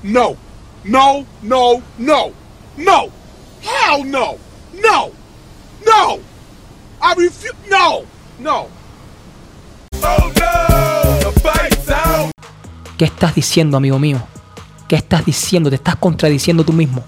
No. 0.02 0.36
No. 0.84 1.24
No. 1.42 1.82
No. 1.96 2.30
No. 2.76 3.08
Hell 3.62 4.04
no. 4.04 4.36
No. 4.74 5.10
No. 5.86 6.18
I 7.00 7.14
refuse. 7.16 7.54
No. 7.70 8.02
No. 8.38 8.66
¿Qué 12.98 13.06
estás 13.06 13.34
diciendo, 13.34 13.78
amigo 13.78 13.98
mío? 13.98 14.20
¿Qué 14.88 14.96
estás 14.96 15.24
diciendo? 15.24 15.70
Te 15.70 15.76
estás 15.76 15.96
contradiciendo 15.96 16.64
tú 16.64 16.74
mismo. 16.74 17.02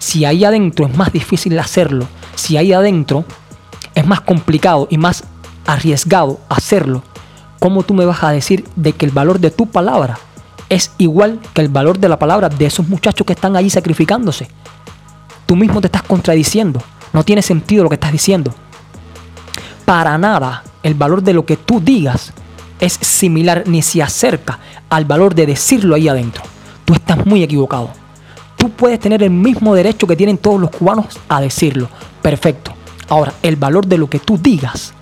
Si 0.00 0.24
ahí 0.24 0.44
adentro 0.44 0.86
es 0.86 0.96
más 0.96 1.12
difícil 1.12 1.56
hacerlo, 1.60 2.08
si 2.34 2.56
ahí 2.56 2.72
adentro 2.72 3.24
es 3.94 4.04
más 4.04 4.22
complicado 4.22 4.88
y 4.90 4.98
más 4.98 5.22
arriesgado 5.66 6.40
hacerlo, 6.48 7.04
¿cómo 7.58 7.82
tú 7.82 7.94
me 7.94 8.06
vas 8.06 8.22
a 8.22 8.30
decir 8.30 8.64
de 8.76 8.92
que 8.92 9.06
el 9.06 9.12
valor 9.12 9.38
de 9.38 9.50
tu 9.50 9.66
palabra 9.66 10.18
es 10.68 10.92
igual 10.98 11.40
que 11.54 11.62
el 11.62 11.68
valor 11.68 11.98
de 11.98 12.08
la 12.08 12.18
palabra 12.18 12.48
de 12.48 12.66
esos 12.66 12.88
muchachos 12.88 13.26
que 13.26 13.32
están 13.32 13.56
allí 13.56 13.70
sacrificándose? 13.70 14.48
Tú 15.46 15.56
mismo 15.56 15.80
te 15.80 15.86
estás 15.86 16.02
contradiciendo. 16.02 16.82
No 17.12 17.24
tiene 17.24 17.40
sentido 17.42 17.84
lo 17.84 17.88
que 17.88 17.94
estás 17.94 18.12
diciendo. 18.12 18.54
Para 19.84 20.18
nada 20.18 20.62
el 20.82 20.94
valor 20.94 21.22
de 21.22 21.32
lo 21.32 21.46
que 21.46 21.56
tú 21.56 21.80
digas 21.80 22.32
es 22.80 22.92
similar 22.92 23.64
ni 23.66 23.82
se 23.82 24.02
acerca 24.02 24.58
al 24.90 25.04
valor 25.04 25.34
de 25.34 25.46
decirlo 25.46 25.94
ahí 25.94 26.08
adentro. 26.08 26.42
Tú 26.84 26.94
estás 26.94 27.24
muy 27.26 27.42
equivocado. 27.42 27.90
Tú 28.56 28.70
puedes 28.70 29.00
tener 29.00 29.22
el 29.22 29.30
mismo 29.30 29.74
derecho 29.74 30.06
que 30.06 30.16
tienen 30.16 30.38
todos 30.38 30.60
los 30.60 30.70
cubanos 30.70 31.18
a 31.28 31.40
decirlo. 31.40 31.88
Perfecto. 32.22 32.72
Ahora, 33.08 33.32
el 33.42 33.56
valor 33.56 33.86
de 33.86 33.98
lo 33.98 34.10
que 34.10 34.18
tú 34.18 34.36
digas. 34.36 34.92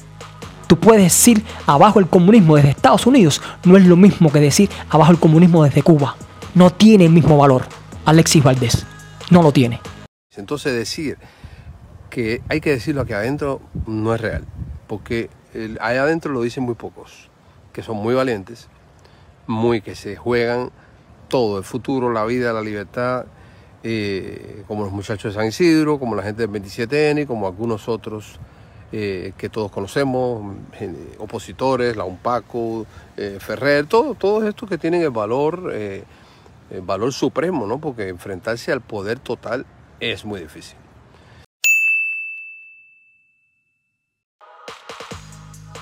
Tú 0.66 0.78
puedes 0.78 1.02
decir 1.02 1.44
abajo 1.66 2.00
el 2.00 2.08
comunismo 2.08 2.56
desde 2.56 2.70
Estados 2.70 3.06
Unidos. 3.06 3.40
No 3.64 3.76
es 3.76 3.84
lo 3.84 3.96
mismo 3.96 4.32
que 4.32 4.40
decir 4.40 4.68
abajo 4.90 5.12
el 5.12 5.18
comunismo 5.18 5.64
desde 5.64 5.82
Cuba. 5.82 6.16
No 6.54 6.70
tiene 6.70 7.04
el 7.06 7.12
mismo 7.12 7.38
valor. 7.38 7.62
Alexis 8.04 8.42
Valdés. 8.42 8.86
No 9.30 9.42
lo 9.42 9.52
tiene. 9.52 9.80
Entonces 10.36 10.74
decir 10.74 11.18
que 12.10 12.42
hay 12.48 12.60
que 12.60 12.70
decirlo 12.70 13.02
aquí 13.02 13.12
adentro 13.12 13.60
no 13.86 14.14
es 14.14 14.20
real, 14.20 14.44
porque 14.86 15.30
ahí 15.80 15.96
adentro 15.96 16.32
lo 16.32 16.42
dicen 16.42 16.64
muy 16.64 16.74
pocos, 16.74 17.30
que 17.72 17.82
son 17.82 17.96
muy 17.96 18.14
valientes, 18.14 18.68
muy 19.46 19.80
que 19.80 19.94
se 19.94 20.16
juegan 20.16 20.70
todo, 21.28 21.58
el 21.58 21.64
futuro, 21.64 22.12
la 22.12 22.24
vida, 22.24 22.52
la 22.52 22.62
libertad, 22.62 23.26
eh, 23.82 24.64
como 24.66 24.84
los 24.84 24.92
muchachos 24.92 25.34
de 25.34 25.38
San 25.40 25.48
Isidro, 25.48 25.98
como 25.98 26.14
la 26.14 26.22
gente 26.22 26.46
del 26.46 26.50
27N, 26.50 27.26
como 27.26 27.46
algunos 27.46 27.88
otros 27.88 28.38
eh, 28.92 29.32
que 29.36 29.48
todos 29.48 29.72
conocemos, 29.72 30.54
eh, 30.80 31.16
opositores, 31.18 31.96
la 31.96 32.04
UNPACO, 32.04 32.86
eh, 33.16 33.38
Ferrer, 33.40 33.86
todo, 33.86 34.14
todos 34.14 34.44
estos 34.44 34.68
que 34.68 34.78
tienen 34.78 35.02
el 35.02 35.10
valor, 35.10 35.72
el 35.74 36.80
valor 36.82 37.12
supremo, 37.12 37.66
¿no? 37.66 37.78
Porque 37.78 38.08
enfrentarse 38.08 38.70
al 38.70 38.80
poder 38.80 39.18
total 39.18 39.66
es 39.98 40.24
muy 40.24 40.40
difícil. 40.40 40.76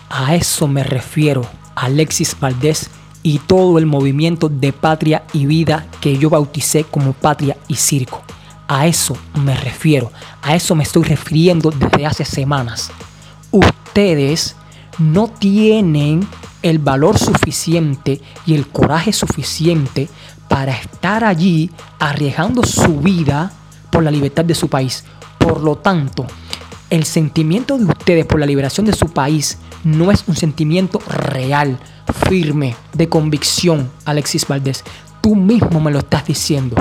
A 0.09 0.35
eso 0.35 0.67
me 0.67 0.83
refiero, 0.83 1.43
Alexis 1.75 2.39
Valdés 2.39 2.89
y 3.23 3.39
todo 3.41 3.79
el 3.79 3.87
movimiento 3.87 4.49
de 4.49 4.73
patria 4.73 5.25
y 5.33 5.47
vida 5.47 5.87
que 6.01 6.17
yo 6.17 6.31
bauticé 6.31 6.85
como 6.85 7.13
patria 7.13 7.57
y 7.69 7.75
circo. 7.75 8.23
A 8.67 8.87
eso 8.87 9.17
me 9.35 9.57
refiero, 9.57 10.11
a 10.43 10.55
eso 10.55 10.75
me 10.75 10.85
estoy 10.85 11.05
refiriendo 11.05 11.71
desde 11.71 12.07
hace 12.07 12.25
semanas. 12.25 12.91
Ustedes 13.51 14.57
no 14.99 15.29
tienen 15.29 16.27
el 16.63 16.79
valor 16.79 17.19
suficiente 17.19 18.21
y 18.47 18.55
el 18.55 18.67
coraje 18.69 19.13
suficiente 19.13 20.09
para 20.49 20.73
estar 20.73 21.25
allí 21.25 21.71
arriesgando 21.99 22.63
su 22.63 23.01
vida 23.01 23.53
por 23.91 24.03
la 24.03 24.11
libertad 24.11 24.45
de 24.45 24.55
su 24.55 24.69
país. 24.69 25.05
Por 25.39 25.61
lo 25.61 25.77
tanto, 25.77 26.27
el 26.89 27.05
sentimiento 27.05 27.77
de 27.77 27.85
ustedes 27.85 28.25
por 28.25 28.41
la 28.41 28.47
liberación 28.47 28.87
de 28.87 28.95
su 28.95 29.09
país 29.09 29.59
no 29.85 30.11
es 30.11 30.25
un 30.27 30.37
sentimiento 30.37 31.01
real, 31.07 31.79
firme, 32.29 32.77
de 32.95 33.09
convicción, 33.09 33.91
Alexis 34.05 34.47
Valdés. 34.47 34.85
Tú 35.21 35.35
mismo 35.35 35.81
me 35.81 35.91
lo 35.91 35.99
estás 35.99 36.27
diciendo. 36.27 36.77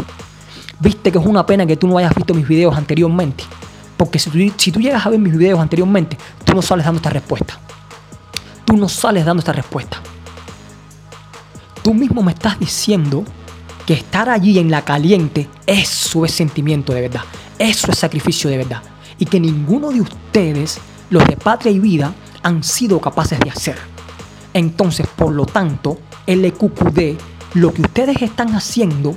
Viste 0.83 1.13
que 1.13 1.17
es 1.17 1.25
una 1.25 1.45
pena 1.45 1.65
que 1.65 1.77
tú 1.77 1.87
no 1.87 1.97
hayas 1.97 2.13
visto 2.13 2.33
mis 2.33 2.45
videos 2.45 2.75
anteriormente. 2.75 3.45
Porque 3.95 4.19
si 4.19 4.29
tú, 4.69 4.81
llegas 4.81 5.05
a 5.05 5.09
ver 5.09 5.17
mis 5.17 5.31
videos 5.37 5.61
anteriormente, 5.61 6.17
tú 6.43 6.53
no 6.53 6.61
sales 6.61 6.83
dando 6.83 6.97
esta 6.97 7.09
respuesta. 7.09 7.57
Tú 8.65 8.75
no 8.75 8.89
sales 8.89 9.23
dando 9.23 9.39
esta 9.39 9.53
respuesta. 9.53 10.01
Tú 11.81 11.93
mismo 11.93 12.21
me 12.21 12.33
estás 12.33 12.59
diciendo 12.59 13.23
que 13.85 13.93
estar 13.93 14.29
allí 14.29 14.59
en 14.59 14.69
la 14.69 14.81
caliente, 14.81 15.47
eso 15.65 16.25
es 16.25 16.33
sentimiento 16.33 16.93
de 16.93 16.99
verdad. 16.99 17.21
Eso 17.57 17.89
es 17.89 17.97
sacrificio 17.97 18.49
de 18.49 18.57
verdad. 18.57 18.83
Y 19.17 19.25
que 19.25 19.39
ninguno 19.39 19.89
de 19.89 20.01
ustedes, 20.01 20.79
los 21.09 21.25
de 21.25 21.37
patria 21.37 21.71
y 21.71 21.79
vida, 21.79 22.13
han 22.41 22.61
sido 22.61 22.99
capaces 22.99 23.39
de 23.39 23.49
hacer. 23.49 23.77
Entonces, 24.53 25.07
por 25.07 25.31
lo 25.31 25.45
tanto, 25.45 25.97
el 26.27 26.43
EQQD, 26.43 27.17
lo 27.53 27.73
que 27.73 27.83
ustedes 27.83 28.21
están 28.21 28.53
haciendo 28.53 29.15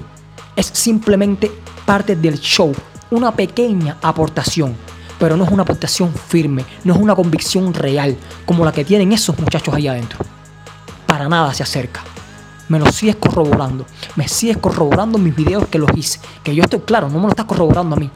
es 0.57 0.67
simplemente 0.73 1.53
parte 1.85 2.17
del 2.17 2.41
show, 2.41 2.75
una 3.11 3.33
pequeña 3.33 3.99
aportación, 4.03 4.75
pero 5.19 5.37
no 5.37 5.45
es 5.45 5.51
una 5.51 5.63
aportación 5.63 6.13
firme, 6.13 6.65
no 6.85 6.95
es 6.95 7.01
una 7.01 7.15
convicción 7.15 7.73
real 7.73 8.17
como 8.45 8.65
la 8.65 8.73
que 8.73 8.85
tienen 8.85 9.13
esos 9.13 9.39
muchachos 9.39 9.75
allá 9.75 9.93
adentro. 9.93 10.19
Para 11.07 11.29
nada 11.29 11.55
se 11.55 11.63
acerca. 11.63 12.03
me 12.69 12.81
lo 12.81 12.91
sigues 12.91 13.17
corroborando. 13.17 13.87
Me 14.17 14.27
sigues 14.27 14.57
corroborando 14.57 15.19
mis 15.19 15.37
videos 15.37 15.69
que 15.69 15.79
los 15.79 15.91
hice. 15.95 16.19
Que 16.43 16.55
yo 16.55 16.65
estoy 16.65 16.81
claro, 16.81 17.09
no 17.09 17.19
me 17.19 17.23
lo 17.23 17.29
estás 17.29 17.47
corroborando 17.47 17.95
a 17.95 17.99
mí. 17.99 18.11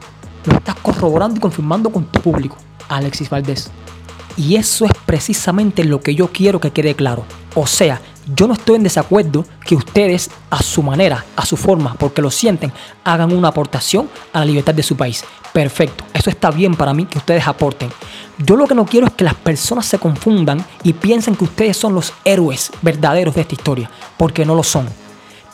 Lo 0.45 0.53
estás 0.53 0.75
corroborando 0.75 1.37
y 1.37 1.39
confirmando 1.39 1.89
con 1.89 2.05
tu 2.05 2.19
público, 2.19 2.57
Alexis 2.89 3.29
Valdés. 3.29 3.71
Y 4.35 4.55
eso 4.55 4.85
es 4.85 4.91
precisamente 5.05 5.83
lo 5.83 6.01
que 6.01 6.15
yo 6.15 6.31
quiero 6.31 6.59
que 6.59 6.71
quede 6.71 6.95
claro. 6.95 7.25
O 7.55 7.65
sea, 7.65 8.01
yo 8.35 8.47
no 8.47 8.53
estoy 8.53 8.75
en 8.75 8.83
desacuerdo 8.83 9.45
que 9.65 9.75
ustedes 9.75 10.29
a 10.49 10.61
su 10.61 10.83
manera, 10.83 11.25
a 11.35 11.45
su 11.45 11.57
forma, 11.57 11.95
porque 11.95 12.21
lo 12.21 12.31
sienten, 12.31 12.71
hagan 13.03 13.33
una 13.33 13.49
aportación 13.49 14.09
a 14.33 14.39
la 14.39 14.45
libertad 14.45 14.73
de 14.73 14.83
su 14.83 14.95
país. 14.95 15.23
Perfecto, 15.53 16.03
eso 16.13 16.29
está 16.29 16.51
bien 16.51 16.75
para 16.75 16.93
mí 16.93 17.05
que 17.05 17.17
ustedes 17.17 17.47
aporten. 17.47 17.89
Yo 18.37 18.55
lo 18.55 18.67
que 18.67 18.75
no 18.75 18.85
quiero 18.85 19.07
es 19.07 19.13
que 19.13 19.23
las 19.23 19.35
personas 19.35 19.85
se 19.85 19.99
confundan 19.99 20.63
y 20.83 20.93
piensen 20.93 21.35
que 21.35 21.43
ustedes 21.43 21.77
son 21.77 21.93
los 21.93 22.13
héroes 22.23 22.71
verdaderos 22.81 23.35
de 23.35 23.41
esta 23.41 23.55
historia, 23.55 23.89
porque 24.17 24.45
no 24.45 24.55
lo 24.55 24.63
son. 24.63 24.87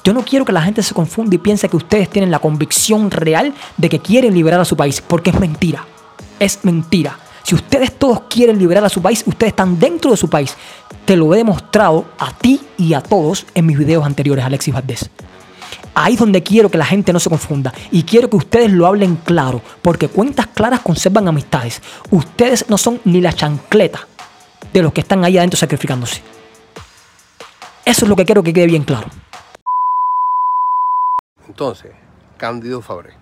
Yo 0.03 0.13
no 0.13 0.23
quiero 0.23 0.45
que 0.45 0.53
la 0.53 0.61
gente 0.61 0.83
se 0.83 0.93
confunda 0.93 1.35
y 1.35 1.39
piense 1.39 1.67
que 1.67 1.75
ustedes 1.75 2.09
tienen 2.09 2.31
la 2.31 2.39
convicción 2.39 3.11
real 3.11 3.53
de 3.75 3.89
que 3.89 3.99
quieren 3.99 4.33
liberar 4.33 4.59
a 4.59 4.65
su 4.65 4.77
país, 4.77 5.01
porque 5.01 5.31
es 5.31 5.39
mentira. 5.39 5.85
Es 6.39 6.63
mentira. 6.63 7.17
Si 7.47 7.55
ustedes 7.55 7.93
todos 7.97 8.23
quieren 8.29 8.59
liberar 8.59 8.83
a 8.83 8.89
su 8.89 9.01
país, 9.01 9.23
ustedes 9.25 9.51
están 9.51 9.79
dentro 9.79 10.11
de 10.11 10.17
su 10.17 10.29
país. 10.29 10.57
Te 11.05 11.15
lo 11.15 11.33
he 11.33 11.37
demostrado 11.37 12.03
a 12.19 12.37
ti 12.37 12.59
y 12.77 12.93
a 12.93 12.99
todos 12.99 13.45
en 13.55 13.65
mis 13.65 13.77
videos 13.77 14.05
anteriores, 14.05 14.43
Alexis 14.43 14.73
Valdés. 14.73 15.09
Ahí 15.95 16.15
es 16.15 16.19
donde 16.19 16.43
quiero 16.43 16.69
que 16.69 16.77
la 16.77 16.83
gente 16.83 17.13
no 17.13 17.21
se 17.21 17.29
confunda 17.29 17.73
y 17.89 18.03
quiero 18.03 18.29
que 18.29 18.35
ustedes 18.35 18.69
lo 18.69 18.85
hablen 18.85 19.15
claro, 19.15 19.61
porque 19.81 20.09
cuentas 20.09 20.47
claras 20.47 20.81
conservan 20.81 21.29
amistades. 21.29 21.81
Ustedes 22.11 22.69
no 22.69 22.77
son 22.77 22.99
ni 23.05 23.21
la 23.21 23.31
chancleta 23.31 24.05
de 24.73 24.81
los 24.81 24.91
que 24.91 24.99
están 24.99 25.23
ahí 25.23 25.37
adentro 25.37 25.57
sacrificándose. 25.57 26.21
Eso 27.85 28.03
es 28.03 28.09
lo 28.09 28.17
que 28.17 28.25
quiero 28.25 28.43
que 28.43 28.51
quede 28.51 28.67
bien 28.67 28.83
claro. 28.83 29.07
Entonces, 31.47 31.93
Cándido 32.35 32.81
Fabré, 32.81 33.13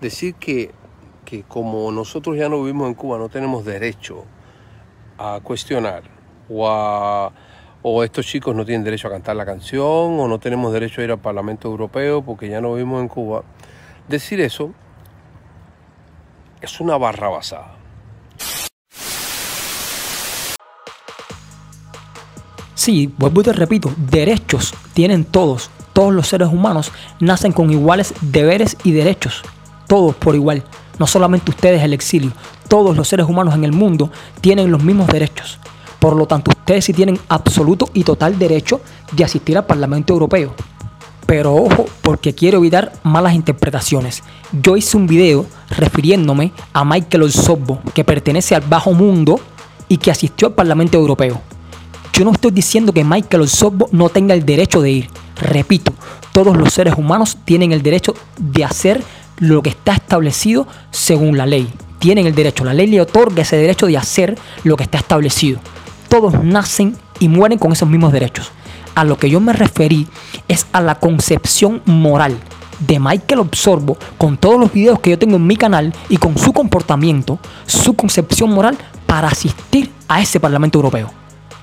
decir 0.00 0.34
que, 0.34 0.72
que 1.30 1.44
como 1.44 1.92
nosotros 1.92 2.36
ya 2.36 2.48
no 2.48 2.60
vivimos 2.60 2.88
en 2.88 2.94
Cuba, 2.94 3.16
no 3.16 3.28
tenemos 3.28 3.64
derecho 3.64 4.24
a 5.16 5.38
cuestionar 5.40 6.02
o 6.48 6.68
a 6.68 7.32
o 7.82 8.04
estos 8.04 8.26
chicos 8.26 8.54
no 8.54 8.66
tienen 8.66 8.84
derecho 8.84 9.08
a 9.08 9.12
cantar 9.12 9.36
la 9.36 9.46
canción, 9.46 10.20
o 10.20 10.28
no 10.28 10.38
tenemos 10.38 10.72
derecho 10.72 11.00
a 11.00 11.04
ir 11.04 11.10
al 11.12 11.18
Parlamento 11.18 11.68
Europeo 11.68 12.20
porque 12.20 12.48
ya 12.48 12.60
no 12.60 12.74
vivimos 12.74 13.00
en 13.00 13.08
Cuba. 13.08 13.42
Decir 14.08 14.40
eso 14.40 14.72
es 16.60 16.80
una 16.80 16.98
barra 16.98 17.28
basada. 17.28 17.76
Sí, 22.74 23.14
vuelvo 23.16 23.42
y 23.42 23.44
te 23.44 23.52
repito, 23.52 23.92
derechos 23.96 24.74
tienen 24.92 25.24
todos. 25.24 25.70
Todos 25.92 26.12
los 26.12 26.28
seres 26.28 26.48
humanos 26.48 26.92
nacen 27.20 27.52
con 27.52 27.70
iguales 27.70 28.14
deberes 28.20 28.76
y 28.84 28.92
derechos. 28.92 29.42
Todos 29.86 30.14
por 30.16 30.34
igual. 30.34 30.64
No 30.98 31.06
solamente 31.06 31.50
ustedes 31.50 31.82
el 31.82 31.92
exilio. 31.92 32.32
Todos 32.68 32.96
los 32.96 33.08
seres 33.08 33.26
humanos 33.26 33.54
en 33.54 33.64
el 33.64 33.72
mundo 33.72 34.10
tienen 34.40 34.70
los 34.70 34.82
mismos 34.82 35.08
derechos. 35.08 35.58
Por 35.98 36.16
lo 36.16 36.26
tanto, 36.26 36.50
ustedes 36.50 36.84
sí 36.84 36.92
tienen 36.92 37.18
absoluto 37.28 37.88
y 37.92 38.04
total 38.04 38.38
derecho 38.38 38.80
de 39.12 39.24
asistir 39.24 39.56
al 39.56 39.66
Parlamento 39.66 40.12
Europeo. 40.12 40.54
Pero 41.26 41.54
ojo, 41.54 41.86
porque 42.02 42.34
quiero 42.34 42.58
evitar 42.58 42.92
malas 43.02 43.34
interpretaciones. 43.34 44.22
Yo 44.50 44.76
hice 44.76 44.96
un 44.96 45.06
video 45.06 45.46
refiriéndome 45.68 46.52
a 46.72 46.84
Michael 46.84 47.24
Osorbo, 47.24 47.80
que 47.94 48.02
pertenece 48.02 48.54
al 48.54 48.62
bajo 48.62 48.92
mundo 48.92 49.38
y 49.88 49.98
que 49.98 50.10
asistió 50.10 50.48
al 50.48 50.54
Parlamento 50.54 50.98
Europeo. 50.98 51.40
Yo 52.12 52.24
no 52.24 52.32
estoy 52.32 52.50
diciendo 52.50 52.92
que 52.92 53.04
Michael 53.04 53.42
Osorbo 53.42 53.88
no 53.92 54.08
tenga 54.08 54.34
el 54.34 54.44
derecho 54.44 54.80
de 54.80 54.90
ir. 54.90 55.10
Repito, 55.36 55.92
todos 56.32 56.56
los 56.56 56.72
seres 56.72 56.94
humanos 56.96 57.38
tienen 57.44 57.72
el 57.72 57.82
derecho 57.82 58.14
de 58.38 58.64
hacer 58.64 59.02
lo 59.40 59.62
que 59.62 59.70
está 59.70 59.94
establecido 59.94 60.68
según 60.92 61.36
la 61.36 61.46
ley. 61.46 61.68
Tienen 61.98 62.26
el 62.26 62.34
derecho, 62.34 62.64
la 62.64 62.72
ley 62.72 62.86
le 62.86 63.00
otorga 63.00 63.42
ese 63.42 63.56
derecho 63.56 63.86
de 63.86 63.98
hacer 63.98 64.38
lo 64.62 64.76
que 64.76 64.84
está 64.84 64.98
establecido 64.98 65.60
todos 66.10 66.42
nacen 66.44 66.96
y 67.20 67.28
mueren 67.28 67.58
con 67.58 67.72
esos 67.72 67.88
mismos 67.88 68.12
derechos. 68.12 68.50
A 68.94 69.04
lo 69.04 69.16
que 69.16 69.30
yo 69.30 69.40
me 69.40 69.54
referí 69.54 70.08
es 70.48 70.66
a 70.72 70.82
la 70.82 70.96
concepción 70.96 71.80
moral 71.86 72.36
de 72.80 72.98
Michael 72.98 73.40
Obsorbo 73.40 73.96
con 74.18 74.36
todos 74.36 74.58
los 74.58 74.72
videos 74.72 74.98
que 74.98 75.10
yo 75.10 75.18
tengo 75.18 75.36
en 75.36 75.46
mi 75.46 75.56
canal 75.56 75.94
y 76.08 76.16
con 76.16 76.36
su 76.36 76.52
comportamiento, 76.52 77.38
su 77.64 77.94
concepción 77.94 78.50
moral 78.50 78.76
para 79.06 79.28
asistir 79.28 79.90
a 80.08 80.20
ese 80.20 80.40
Parlamento 80.40 80.78
Europeo. 80.78 81.12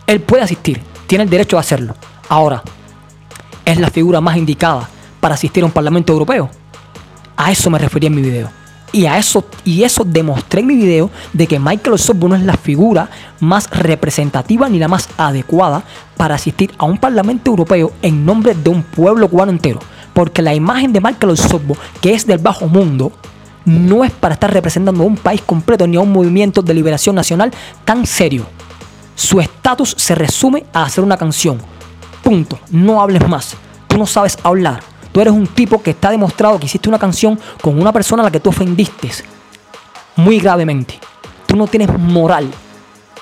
Él 0.08 0.22
puede 0.22 0.44
asistir, 0.44 0.82
tiene 1.06 1.26
el 1.26 1.30
derecho 1.30 1.58
de 1.58 1.62
hacerlo. 1.62 1.96
Ahora, 2.30 2.64
¿es 3.66 3.78
la 3.78 3.90
figura 3.90 4.22
más 4.22 4.38
indicada 4.38 4.90
para 5.20 5.36
asistir 5.36 5.64
a 5.64 5.66
un 5.66 5.74
Parlamento 5.74 6.14
Europeo? 6.14 6.50
A 7.38 7.52
eso 7.52 7.70
me 7.70 7.78
referí 7.78 8.08
en 8.08 8.16
mi 8.16 8.22
video. 8.22 8.50
Y, 8.92 9.06
a 9.06 9.18
eso, 9.18 9.46
y 9.64 9.84
eso 9.84 10.04
demostré 10.04 10.62
en 10.62 10.68
mi 10.68 10.76
video 10.76 11.12
de 11.34 11.46
que 11.46 11.60
Michael 11.60 11.94
Osorbo 11.94 12.28
no 12.28 12.36
es 12.36 12.42
la 12.42 12.56
figura 12.56 13.10
más 13.40 13.70
representativa 13.70 14.68
ni 14.70 14.80
la 14.80 14.88
más 14.88 15.10
adecuada 15.18 15.84
para 16.16 16.36
asistir 16.36 16.72
a 16.78 16.86
un 16.86 16.98
Parlamento 16.98 17.52
Europeo 17.52 17.92
en 18.02 18.26
nombre 18.26 18.56
de 18.56 18.70
un 18.70 18.82
pueblo 18.82 19.30
cubano 19.30 19.52
entero. 19.52 19.80
Porque 20.14 20.42
la 20.42 20.56
imagen 20.56 20.94
de 20.94 21.02
Michael 21.02 21.34
Osorbo, 21.34 21.78
que 22.02 22.14
es 22.14 22.26
del 22.26 22.40
bajo 22.40 22.68
mundo, 22.68 23.12
no 23.66 24.04
es 24.04 24.12
para 24.12 24.34
estar 24.34 24.52
representando 24.52 25.04
a 25.04 25.06
un 25.06 25.18
país 25.18 25.42
completo 25.46 25.86
ni 25.86 25.98
a 25.98 26.02
un 26.02 26.12
movimiento 26.12 26.62
de 26.62 26.74
liberación 26.74 27.16
nacional 27.16 27.52
tan 27.86 28.06
serio. 28.06 28.48
Su 29.16 29.42
estatus 29.42 29.94
se 29.98 30.16
resume 30.16 30.66
a 30.74 30.84
hacer 30.84 31.04
una 31.04 31.18
canción. 31.18 31.60
Punto. 32.24 32.58
No 32.72 33.02
hables 33.02 33.28
más. 33.28 33.56
Tú 33.88 33.98
no 33.98 34.08
sabes 34.08 34.38
hablar 34.44 34.80
Tú 35.18 35.22
eres 35.22 35.34
un 35.34 35.48
tipo 35.48 35.82
que 35.82 35.90
está 35.90 36.12
demostrado 36.12 36.60
que 36.60 36.68
hiciste 36.68 36.88
una 36.88 37.00
canción 37.00 37.40
con 37.64 37.82
una 37.82 37.92
persona 37.92 38.22
a 38.22 38.26
la 38.26 38.30
que 38.30 38.40
tú 38.40 38.50
ofendiste 38.50 39.10
muy 40.16 40.40
gravemente. 40.40 41.00
Tú 41.48 41.56
no 41.56 41.66
tienes 41.66 41.90
moral. 41.98 42.52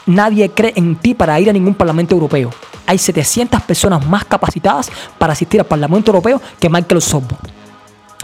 Nadie 0.05 0.49
cree 0.49 0.73
en 0.75 0.97
ti 0.97 1.13
para 1.13 1.39
ir 1.39 1.49
a 1.49 1.53
ningún 1.53 1.73
Parlamento 1.73 2.13
Europeo. 2.13 2.49
Hay 2.85 2.97
700 2.97 3.61
personas 3.61 4.05
más 4.05 4.25
capacitadas 4.25 4.91
para 5.17 5.31
asistir 5.31 5.61
al 5.61 5.67
Parlamento 5.67 6.11
Europeo 6.11 6.41
que 6.59 6.69
Michael 6.69 6.97
Osorbo. 6.97 7.37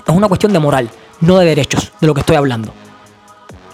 Es 0.06 0.14
una 0.14 0.28
cuestión 0.28 0.52
de 0.52 0.60
moral, 0.60 0.90
no 1.22 1.38
de 1.38 1.46
derechos, 1.46 1.94
de 2.02 2.08
lo 2.08 2.14
que 2.14 2.20
estoy 2.20 2.36
hablando. 2.36 2.74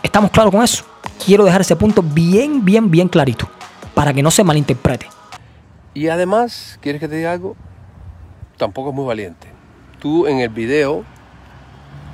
¿Estamos 0.04 0.30
claros 0.30 0.54
con 0.54 0.62
eso? 0.62 0.84
Quiero 1.26 1.44
dejar 1.44 1.62
ese 1.62 1.76
punto 1.76 2.04
bien, 2.04 2.64
bien, 2.64 2.92
bien 2.92 3.08
clarito, 3.08 3.50
para 3.96 4.14
que 4.14 4.22
no 4.22 4.30
se 4.30 4.44
malinterprete. 4.44 5.08
Y 5.96 6.08
además, 6.10 6.78
¿quieres 6.84 7.02
que 7.02 7.08
te 7.08 7.16
diga 7.16 7.32
algo? 7.32 7.56
Tampoco 8.58 8.90
es 8.90 8.96
muy 8.96 9.08
valiente 9.08 9.57
tú 10.08 10.26
en 10.26 10.40
el 10.40 10.48
video 10.48 11.04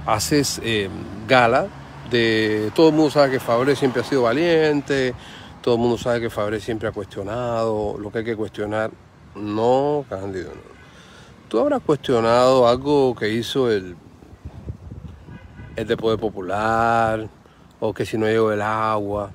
haces 0.08 0.60
eh, 0.64 0.90
gala 1.28 1.68
de 2.10 2.72
todo 2.74 2.90
el 2.90 2.96
mundo 2.96 3.12
sabe 3.12 3.34
que 3.34 3.40
Fabre 3.40 3.76
siempre 3.76 4.02
ha 4.02 4.04
sido 4.04 4.24
valiente, 4.24 5.14
todo 5.62 5.76
el 5.76 5.82
mundo 5.82 6.00
sabe 6.00 6.20
que 6.20 6.32
Fabre 6.32 6.60
siempre 6.60 6.90
ha 6.90 6.92
cuestionado 6.92 7.96
lo 8.00 8.12
que 8.12 8.18
hay 8.20 8.24
que 8.24 8.36
cuestionar. 8.36 8.90
No, 9.36 10.06
Cándido, 10.10 10.50
no. 10.56 10.74
Tú 11.48 11.60
habrás 11.60 11.82
cuestionado 11.82 12.68
algo 12.68 13.14
que 13.14 13.30
hizo 13.30 13.70
el, 13.72 13.96
el 15.76 15.88
de 15.88 15.96
Poder 15.96 16.20
Popular, 16.20 17.30
o 17.80 17.94
que 17.94 18.08
si 18.08 18.18
no 18.18 18.26
llegó 18.26 18.52
el 18.52 18.64
agua, 18.64 19.30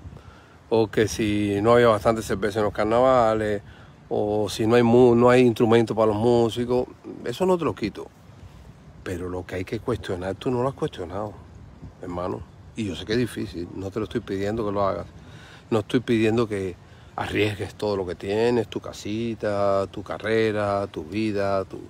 o 0.69 0.89
que 0.89 1.07
si 1.07 1.61
no 1.63 1.75
había 1.75 1.89
bastante 1.89 2.23
cerveza 2.23 2.59
en 2.59 2.65
los 2.65 2.75
carnavales, 2.75 3.63
o 4.09 4.49
si 4.49 4.67
no 4.67 4.75
hay, 4.75 4.83
no 4.83 5.31
hay 5.31 5.43
instrumento 5.43 5.95
para 5.95 6.09
los 6.09 6.17
músicos. 6.17 6.89
Eso 7.25 7.47
no 7.47 7.57
te 7.57 7.65
lo 7.65 7.73
quito. 7.73 8.09
Pero 9.09 9.31
lo 9.31 9.47
que 9.47 9.55
hay 9.55 9.65
que 9.65 9.81
cuestionar, 9.81 10.35
tú 10.35 10.51
no 10.51 10.63
lo 10.63 10.69
has 10.69 10.75
cuestionado, 10.75 11.33
hermano. 12.03 12.43
Y 12.77 12.85
yo 12.85 12.95
sé 12.95 13.07
que 13.07 13.15
es 13.15 13.19
difícil, 13.19 13.67
no 13.75 13.91
te 13.91 14.01
lo 14.01 14.05
estoy 14.05 14.21
pidiendo 14.21 14.67
que 14.67 14.71
lo 14.71 14.87
hagas. 14.87 15.07
No 15.71 15.79
estoy 15.79 16.01
pidiendo 16.01 16.47
que 16.47 16.77
arriesgues 17.17 17.75
todo 17.75 17.97
lo 17.97 18.07
que 18.07 18.15
tienes, 18.15 18.69
tu 18.69 18.81
casita, 18.81 19.87
tu 19.87 20.03
carrera, 20.03 20.87
tu 20.89 21.05
vida, 21.05 21.65
tu, 21.65 21.81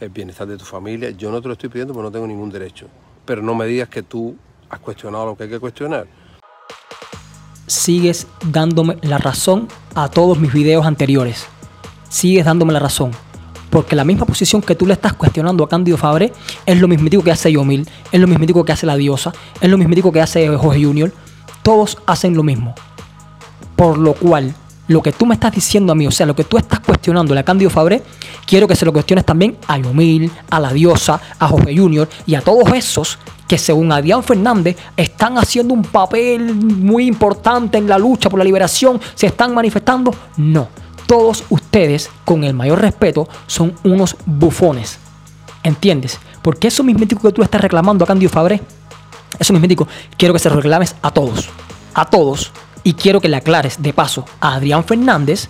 el 0.00 0.08
bienestar 0.08 0.48
de 0.48 0.56
tu 0.56 0.64
familia. 0.64 1.10
Yo 1.10 1.30
no 1.30 1.40
te 1.40 1.46
lo 1.46 1.52
estoy 1.52 1.68
pidiendo 1.68 1.94
porque 1.94 2.06
no 2.06 2.10
tengo 2.10 2.26
ningún 2.26 2.50
derecho. 2.50 2.88
Pero 3.24 3.40
no 3.40 3.54
me 3.54 3.66
digas 3.66 3.88
que 3.88 4.02
tú 4.02 4.34
has 4.68 4.80
cuestionado 4.80 5.26
lo 5.26 5.36
que 5.36 5.44
hay 5.44 5.50
que 5.50 5.60
cuestionar. 5.60 6.08
Sigues 7.68 8.26
dándome 8.50 8.98
la 9.02 9.18
razón 9.18 9.68
a 9.94 10.08
todos 10.08 10.40
mis 10.40 10.52
videos 10.52 10.84
anteriores. 10.86 11.46
Sigues 12.08 12.44
dándome 12.44 12.72
la 12.72 12.80
razón 12.80 13.12
porque 13.74 13.96
la 13.96 14.04
misma 14.04 14.24
posición 14.24 14.62
que 14.62 14.76
tú 14.76 14.86
le 14.86 14.92
estás 14.92 15.14
cuestionando 15.14 15.64
a 15.64 15.68
Cándido 15.68 15.96
Fabre 15.96 16.32
es 16.64 16.80
lo 16.80 16.86
mismitico 16.86 17.24
que 17.24 17.32
hace 17.32 17.50
Yomil, 17.50 17.84
es 18.12 18.20
lo 18.20 18.28
mismitico 18.28 18.64
que 18.64 18.70
hace 18.70 18.86
La 18.86 18.94
Diosa, 18.94 19.32
es 19.60 19.68
lo 19.68 19.76
mismitico 19.76 20.12
que 20.12 20.20
hace 20.20 20.46
Jorge 20.56 20.84
Junior. 20.84 21.12
Todos 21.64 21.98
hacen 22.06 22.36
lo 22.36 22.44
mismo. 22.44 22.72
Por 23.74 23.98
lo 23.98 24.14
cual, 24.14 24.54
lo 24.86 25.02
que 25.02 25.10
tú 25.10 25.26
me 25.26 25.34
estás 25.34 25.52
diciendo 25.52 25.90
a 25.90 25.96
mí, 25.96 26.06
o 26.06 26.12
sea, 26.12 26.24
lo 26.24 26.36
que 26.36 26.44
tú 26.44 26.56
estás 26.56 26.78
cuestionando 26.78 27.36
a 27.36 27.42
Cándido 27.42 27.68
Fabre, 27.68 28.00
quiero 28.46 28.68
que 28.68 28.76
se 28.76 28.84
lo 28.84 28.92
cuestiones 28.92 29.24
también 29.24 29.56
a 29.66 29.76
Yomil, 29.76 30.30
a 30.50 30.60
La 30.60 30.72
Diosa, 30.72 31.20
a 31.36 31.48
Jorge 31.48 31.76
Junior 31.76 32.08
y 32.26 32.36
a 32.36 32.42
todos 32.42 32.72
esos 32.74 33.18
que 33.48 33.58
según 33.58 33.90
Adrián 33.90 34.22
Fernández 34.22 34.76
están 34.96 35.36
haciendo 35.36 35.74
un 35.74 35.82
papel 35.82 36.54
muy 36.54 37.08
importante 37.08 37.76
en 37.76 37.88
la 37.88 37.98
lucha 37.98 38.30
por 38.30 38.38
la 38.38 38.44
liberación, 38.44 39.00
se 39.16 39.26
están 39.26 39.52
manifestando. 39.52 40.14
No 40.36 40.83
todos 41.06 41.44
ustedes, 41.50 42.10
con 42.24 42.44
el 42.44 42.54
mayor 42.54 42.80
respeto, 42.80 43.28
son 43.46 43.74
unos 43.84 44.16
bufones. 44.26 44.98
¿Entiendes? 45.62 46.18
Porque 46.42 46.68
eso 46.68 46.84
mismítico 46.84 47.22
que 47.22 47.32
tú 47.32 47.42
estás 47.42 47.60
reclamando 47.60 48.04
a 48.04 48.06
Candio 48.06 48.28
Fabré, 48.28 48.60
eso 49.38 49.52
mismítico, 49.52 49.88
quiero 50.16 50.34
que 50.34 50.40
se 50.40 50.50
lo 50.50 50.56
reclames 50.56 50.94
a 51.02 51.10
todos. 51.10 51.48
A 51.94 52.04
todos. 52.04 52.52
Y 52.82 52.94
quiero 52.94 53.20
que 53.20 53.28
le 53.28 53.36
aclares 53.36 53.82
de 53.82 53.92
paso 53.92 54.24
a 54.40 54.54
Adrián 54.54 54.84
Fernández 54.84 55.48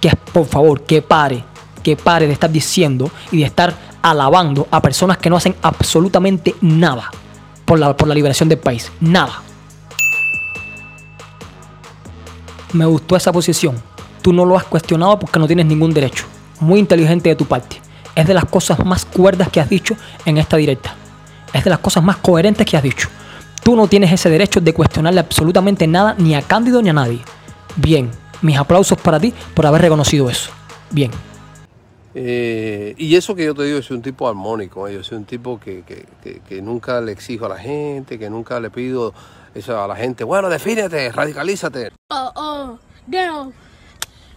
que 0.00 0.10
por 0.32 0.46
favor, 0.46 0.82
que 0.82 1.02
pare, 1.02 1.44
que 1.82 1.96
pare 1.96 2.26
de 2.26 2.32
estar 2.32 2.50
diciendo 2.50 3.10
y 3.30 3.38
de 3.38 3.44
estar 3.44 3.74
alabando 4.02 4.66
a 4.70 4.80
personas 4.80 5.18
que 5.18 5.28
no 5.28 5.36
hacen 5.36 5.54
absolutamente 5.62 6.54
nada 6.60 7.10
por 7.64 7.78
la, 7.78 7.96
por 7.96 8.08
la 8.08 8.14
liberación 8.14 8.48
del 8.48 8.58
país. 8.58 8.90
Nada. 9.00 9.42
Me 12.72 12.86
gustó 12.86 13.16
esa 13.16 13.32
posición. 13.32 13.89
Tú 14.22 14.32
no 14.32 14.44
lo 14.44 14.56
has 14.56 14.64
cuestionado 14.64 15.18
porque 15.18 15.38
no 15.38 15.46
tienes 15.46 15.66
ningún 15.66 15.92
derecho. 15.94 16.26
Muy 16.60 16.78
inteligente 16.80 17.28
de 17.30 17.36
tu 17.36 17.46
parte. 17.46 17.80
Es 18.14 18.26
de 18.26 18.34
las 18.34 18.44
cosas 18.44 18.84
más 18.84 19.04
cuerdas 19.04 19.48
que 19.48 19.60
has 19.60 19.68
dicho 19.68 19.96
en 20.24 20.36
esta 20.38 20.56
directa. 20.56 20.94
Es 21.52 21.64
de 21.64 21.70
las 21.70 21.78
cosas 21.78 22.02
más 22.04 22.16
coherentes 22.18 22.66
que 22.66 22.76
has 22.76 22.82
dicho. 22.82 23.08
Tú 23.62 23.76
no 23.76 23.86
tienes 23.88 24.12
ese 24.12 24.28
derecho 24.30 24.60
de 24.60 24.72
cuestionarle 24.74 25.20
absolutamente 25.20 25.86
nada 25.86 26.14
ni 26.18 26.34
a 26.34 26.42
Cándido 26.42 26.82
ni 26.82 26.88
a 26.88 26.92
nadie. 26.92 27.20
Bien, 27.76 28.10
mis 28.42 28.56
aplausos 28.58 28.98
para 28.98 29.18
ti 29.20 29.32
por 29.54 29.66
haber 29.66 29.82
reconocido 29.82 30.28
eso. 30.28 30.50
Bien. 30.90 31.10
Eh, 32.14 32.94
y 32.98 33.14
eso 33.14 33.34
que 33.36 33.44
yo 33.44 33.54
te 33.54 33.62
digo, 33.62 33.78
yo 33.78 33.82
soy 33.82 33.96
un 33.96 34.02
tipo 34.02 34.28
armónico, 34.28 34.88
¿eh? 34.88 34.94
yo 34.94 35.04
soy 35.04 35.18
un 35.18 35.24
tipo 35.24 35.60
que, 35.60 35.82
que- 35.82 36.06
que- 36.22 36.40
que 36.40 36.60
nunca 36.60 37.00
le 37.00 37.12
exijo 37.12 37.46
a 37.46 37.50
la 37.50 37.58
gente, 37.58 38.18
que 38.18 38.28
nunca 38.28 38.58
le 38.58 38.68
pido 38.70 39.14
eso 39.54 39.80
a 39.80 39.86
la 39.86 39.94
gente, 39.94 40.24
bueno, 40.24 40.48
defínete, 40.48 41.12
radicalízate. 41.12 41.92
Uh, 42.10 42.76
damn. 43.06 43.52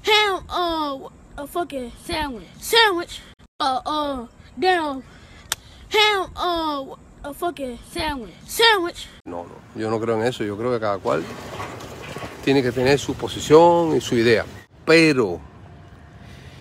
Ham, 0.06 0.44
uh, 0.50 1.10
a 1.38 1.48
fucking 1.48 1.92
sandwich. 2.06 2.48
Sandwich. 2.60 3.22
Uh, 3.60 3.82
uh, 3.86 4.28
damn. 4.60 5.02
Ham, 5.90 6.32
uh, 6.36 6.96
a 7.24 7.34
fucking 7.34 7.80
sandwich. 7.92 8.34
Sandwich. 8.46 9.08
No, 9.26 9.44
no, 9.44 9.80
yo 9.80 9.90
no 9.90 10.00
creo 10.00 10.20
en 10.20 10.28
eso, 10.28 10.44
yo 10.44 10.58
creo 10.58 10.72
que 10.74 10.80
cada 10.80 10.98
cual 10.98 11.24
tiene 12.44 12.62
que 12.62 12.72
tener 12.72 13.00
su 13.00 13.14
posición 13.14 13.96
y 13.96 14.02
su 14.02 14.16
idea. 14.16 14.46
Pero 14.86 15.40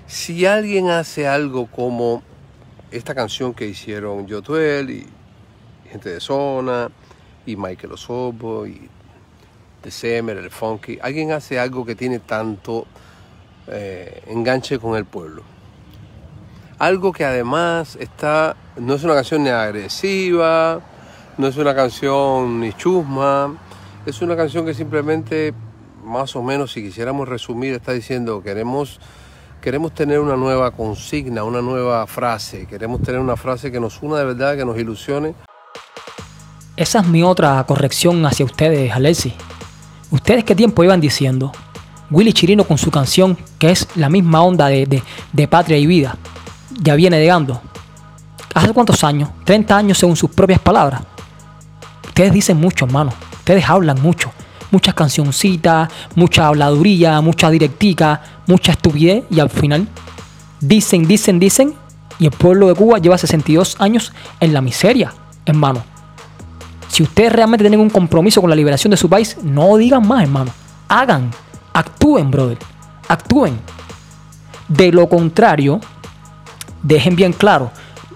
si 0.07 0.47
alguien 0.47 0.91
hace 0.91 1.27
algo 1.27 1.67
como 1.67 2.23
esta 2.93 3.15
canción 3.15 3.55
que 3.55 3.67
hicieron 3.67 4.27
Yotuel 4.29 4.91
y 4.91 5.07
gente 5.91 6.11
de 6.11 6.21
zona 6.21 6.91
y 7.45 7.57
Michael 7.57 7.95
Osobo 7.95 8.67
y 8.67 8.89
The 9.81 9.91
Semer, 9.91 10.37
el 10.37 10.51
Funky, 10.51 10.99
alguien 11.03 11.33
hace 11.33 11.59
algo 11.59 11.85
que 11.85 11.97
tiene 11.97 12.21
tanto 12.21 12.87
eh, 13.69 14.23
enganche 14.27 14.79
con 14.79 14.97
el 14.97 15.05
pueblo. 15.05 15.43
Algo 16.79 17.13
que 17.13 17.25
además 17.25 17.97
está, 18.01 18.57
no 18.77 18.95
es 18.95 19.05
una 19.05 19.15
canción 19.15 19.45
ni 19.45 19.51
agresiva, 19.51 20.81
no 21.39 21.47
es 21.47 21.57
una 21.57 21.75
canción 21.75 22.61
ni 22.61 22.73
chusma, 22.73 23.55
es 24.05 24.21
una 24.21 24.37
canción 24.37 24.67
que 24.67 24.75
simplemente, 24.75 25.55
más 26.05 26.35
o 26.35 26.43
menos, 26.43 26.73
si 26.73 26.83
quisiéramos 26.83 27.29
resumir, 27.29 27.75
está 27.75 27.93
diciendo 27.93 28.43
queremos, 28.43 28.99
queremos 29.61 29.93
tener 29.95 30.19
una 30.19 30.37
nueva 30.37 30.73
consigna, 30.73 31.45
una 31.45 31.63
nueva 31.63 32.07
frase, 32.09 32.67
queremos 32.67 33.01
tener 33.03 33.21
una 33.21 33.37
frase 33.37 33.71
que 33.71 33.79
nos 33.79 34.03
una 34.03 34.19
de 34.19 34.25
verdad, 34.25 34.57
que 34.57 34.65
nos 34.65 34.77
ilusione. 34.77 35.35
Esa 36.77 37.01
es 37.01 37.07
mi 37.07 37.23
otra 37.23 37.63
corrección 37.65 38.27
hacia 38.27 38.45
ustedes, 38.45 38.93
Alexis. 38.93 39.35
¿Ustedes 40.11 40.43
qué 40.45 40.57
tiempo 40.57 40.83
iban 40.83 41.01
diciendo? 41.01 41.53
Willy 42.13 42.33
Chirino 42.33 42.65
con 42.65 42.79
su 42.79 42.91
canción, 42.91 43.37
que 43.59 43.71
es 43.71 43.89
la 43.97 44.09
misma 44.09 44.43
onda 44.43 44.67
de, 44.69 44.87
de- 44.87 45.03
de 45.33 45.49
Patria 45.49 45.79
y 45.79 45.87
Vida, 45.87 46.17
ya 46.83 46.95
viene 46.95 47.19
llegando. 47.21 47.61
¿Hace 48.55 48.73
cuántos 48.73 49.03
años? 49.03 49.31
30 49.45 49.77
años 49.77 49.99
según 49.99 50.15
sus 50.17 50.31
propias 50.31 50.61
palabras. 50.61 51.03
Ustedes 52.07 52.33
dicen 52.33 52.59
mucho, 52.61 52.85
hermano. 52.85 53.13
Ustedes 53.39 53.69
hablan 53.69 54.01
mucho. 54.03 54.31
Muchas 54.71 54.95
cancioncitas, 54.95 55.89
mucha 56.15 56.47
habladuría, 56.47 57.21
mucha 57.21 57.51
directica, 57.51 58.23
mucha 58.47 58.73
estupidez 58.73 59.25
y 59.31 59.41
al 59.41 59.51
final 59.51 59.87
dicen, 60.61 61.07
dicen, 61.07 61.39
dicen 61.39 61.75
y 62.19 62.27
el 62.27 62.31
pueblo 62.31 62.69
de 62.69 62.75
Cuba 62.75 62.99
lleva 62.99 63.19
62 63.19 63.77
años 63.81 64.13
en 64.41 64.53
la 64.55 64.61
miseria, 64.61 65.13
hermano. 65.45 65.83
Si 66.89 67.03
ustedes 67.03 67.33
realmente 67.33 67.65
tienen 67.65 67.81
un 67.81 67.91
compromiso 67.91 68.41
con 68.41 68.51
la 68.51 68.57
liberación 68.57 68.91
de 68.91 68.97
su 68.97 69.09
país, 69.09 69.37
no 69.43 69.77
digan 69.77 70.07
más, 70.07 70.23
hermano. 70.23 70.51
Hagan, 70.89 71.31
actúen, 71.73 72.31
brother. 72.31 72.59
Actúen. 73.09 73.59
De 74.69 74.91
lo 74.93 75.09
contrario, 75.09 75.81
dejen 76.83 77.17
bien 77.17 77.33
claro, 77.33 77.71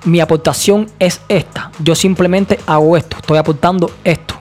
mi 0.05 0.21
aportación 0.21 0.89
es 0.99 1.21
esta. 1.29 1.71
Yo 1.81 1.95
simplemente 1.95 2.59
hago 2.67 2.97
esto, 2.97 3.17
estoy 3.19 3.39
aportando 3.39 3.91
esto 4.05 4.35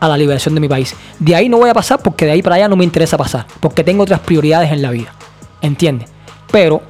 a 0.00 0.08
la 0.08 0.16
liberación 0.16 0.54
de 0.54 0.60
mi 0.60 0.68
país. 0.68 0.94
De 1.18 1.34
ahí 1.34 1.48
no 1.48 1.58
voy 1.58 1.70
a 1.70 1.74
pasar 1.74 2.00
porque 2.02 2.24
de 2.24 2.32
ahí 2.32 2.42
para 2.42 2.56
allá 2.56 2.68
no 2.68 2.76
me 2.76 2.84
interesa 2.84 3.16
pasar, 3.16 3.46
porque 3.60 3.84
tengo 3.84 4.02
otras 4.02 4.20
prioridades 4.20 4.72
en 4.72 4.82
la 4.82 4.90
vida. 4.90 5.12
¿Entiendes? 5.60 6.08
Pero 6.50 6.82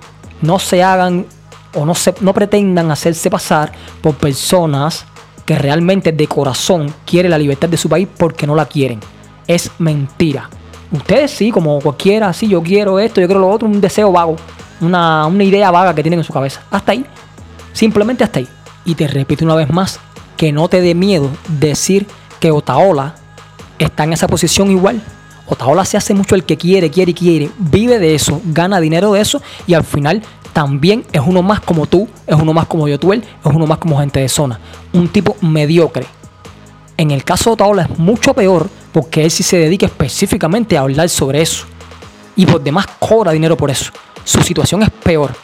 no 0.42 0.58
se 0.58 0.82
hagan 0.82 1.26
o 1.74 1.84
no, 1.84 1.94
se, 1.94 2.14
no 2.20 2.32
pretendan 2.32 2.90
hacerse 2.90 3.30
pasar 3.30 3.72
por 4.00 4.14
personas 4.14 5.04
que 5.44 5.56
realmente 5.56 6.12
de 6.12 6.26
corazón 6.26 6.92
quieren 7.04 7.30
la 7.30 7.38
libertad 7.38 7.68
de 7.68 7.76
su 7.76 7.88
país 7.88 8.08
porque 8.16 8.46
no 8.46 8.54
la 8.54 8.66
quieren. 8.66 9.00
Es 9.46 9.70
mentira. 9.78 10.50
Ustedes 10.92 11.30
sí, 11.30 11.50
como 11.50 11.80
cualquiera, 11.80 12.32
sí, 12.32 12.48
yo 12.48 12.62
quiero 12.62 12.98
esto, 12.98 13.20
yo 13.20 13.26
quiero 13.26 13.40
lo 13.40 13.50
otro, 13.50 13.68
un 13.68 13.80
deseo 13.80 14.12
vago, 14.12 14.36
una, 14.80 15.26
una 15.26 15.44
idea 15.44 15.70
vaga 15.70 15.94
que 15.94 16.02
tienen 16.02 16.20
en 16.20 16.24
su 16.24 16.32
cabeza. 16.32 16.62
Hasta 16.70 16.92
ahí. 16.92 17.04
Simplemente 17.72 18.24
hasta 18.24 18.38
ahí. 18.38 18.48
Y 18.84 18.94
te 18.94 19.08
repito 19.08 19.44
una 19.44 19.56
vez 19.56 19.68
más, 19.70 19.98
que 20.36 20.52
no 20.52 20.68
te 20.68 20.80
dé 20.80 20.94
miedo 20.94 21.28
decir 21.48 22.06
que 22.38 22.50
Otaola 22.50 23.16
está 23.78 24.04
en 24.04 24.12
esa 24.12 24.28
posición 24.28 24.70
igual. 24.70 25.02
Otaola 25.48 25.84
se 25.84 25.96
hace 25.96 26.14
mucho 26.14 26.34
el 26.34 26.44
que 26.44 26.56
quiere, 26.56 26.90
quiere 26.90 27.12
y 27.12 27.14
quiere. 27.14 27.50
Vive 27.58 27.98
de 27.98 28.14
eso, 28.14 28.40
gana 28.44 28.80
dinero 28.80 29.12
de 29.12 29.20
eso 29.20 29.40
y 29.66 29.74
al 29.74 29.84
final 29.84 30.22
también 30.52 31.04
es 31.12 31.22
uno 31.24 31.42
más 31.42 31.60
como 31.60 31.86
tú, 31.86 32.08
es 32.26 32.34
uno 32.34 32.52
más 32.52 32.66
como 32.66 32.88
Yotuel, 32.88 33.22
es 33.22 33.54
uno 33.54 33.66
más 33.66 33.78
como 33.78 33.98
gente 33.98 34.20
de 34.20 34.28
zona. 34.28 34.58
Un 34.92 35.08
tipo 35.08 35.36
mediocre. 35.40 36.06
En 36.96 37.10
el 37.10 37.24
caso 37.24 37.50
de 37.50 37.54
Otaola 37.54 37.82
es 37.82 37.98
mucho 37.98 38.34
peor 38.34 38.68
porque 38.96 39.24
él 39.24 39.30
sí 39.30 39.42
se 39.42 39.58
dedica 39.58 39.84
específicamente 39.84 40.78
a 40.78 40.80
hablar 40.80 41.06
sobre 41.10 41.42
eso. 41.42 41.66
Y 42.34 42.46
por 42.46 42.62
demás 42.62 42.86
cobra 42.98 43.30
dinero 43.30 43.54
por 43.54 43.70
eso. 43.70 43.92
Su 44.24 44.40
situación 44.40 44.82
es 44.82 44.88
peor. 44.88 45.34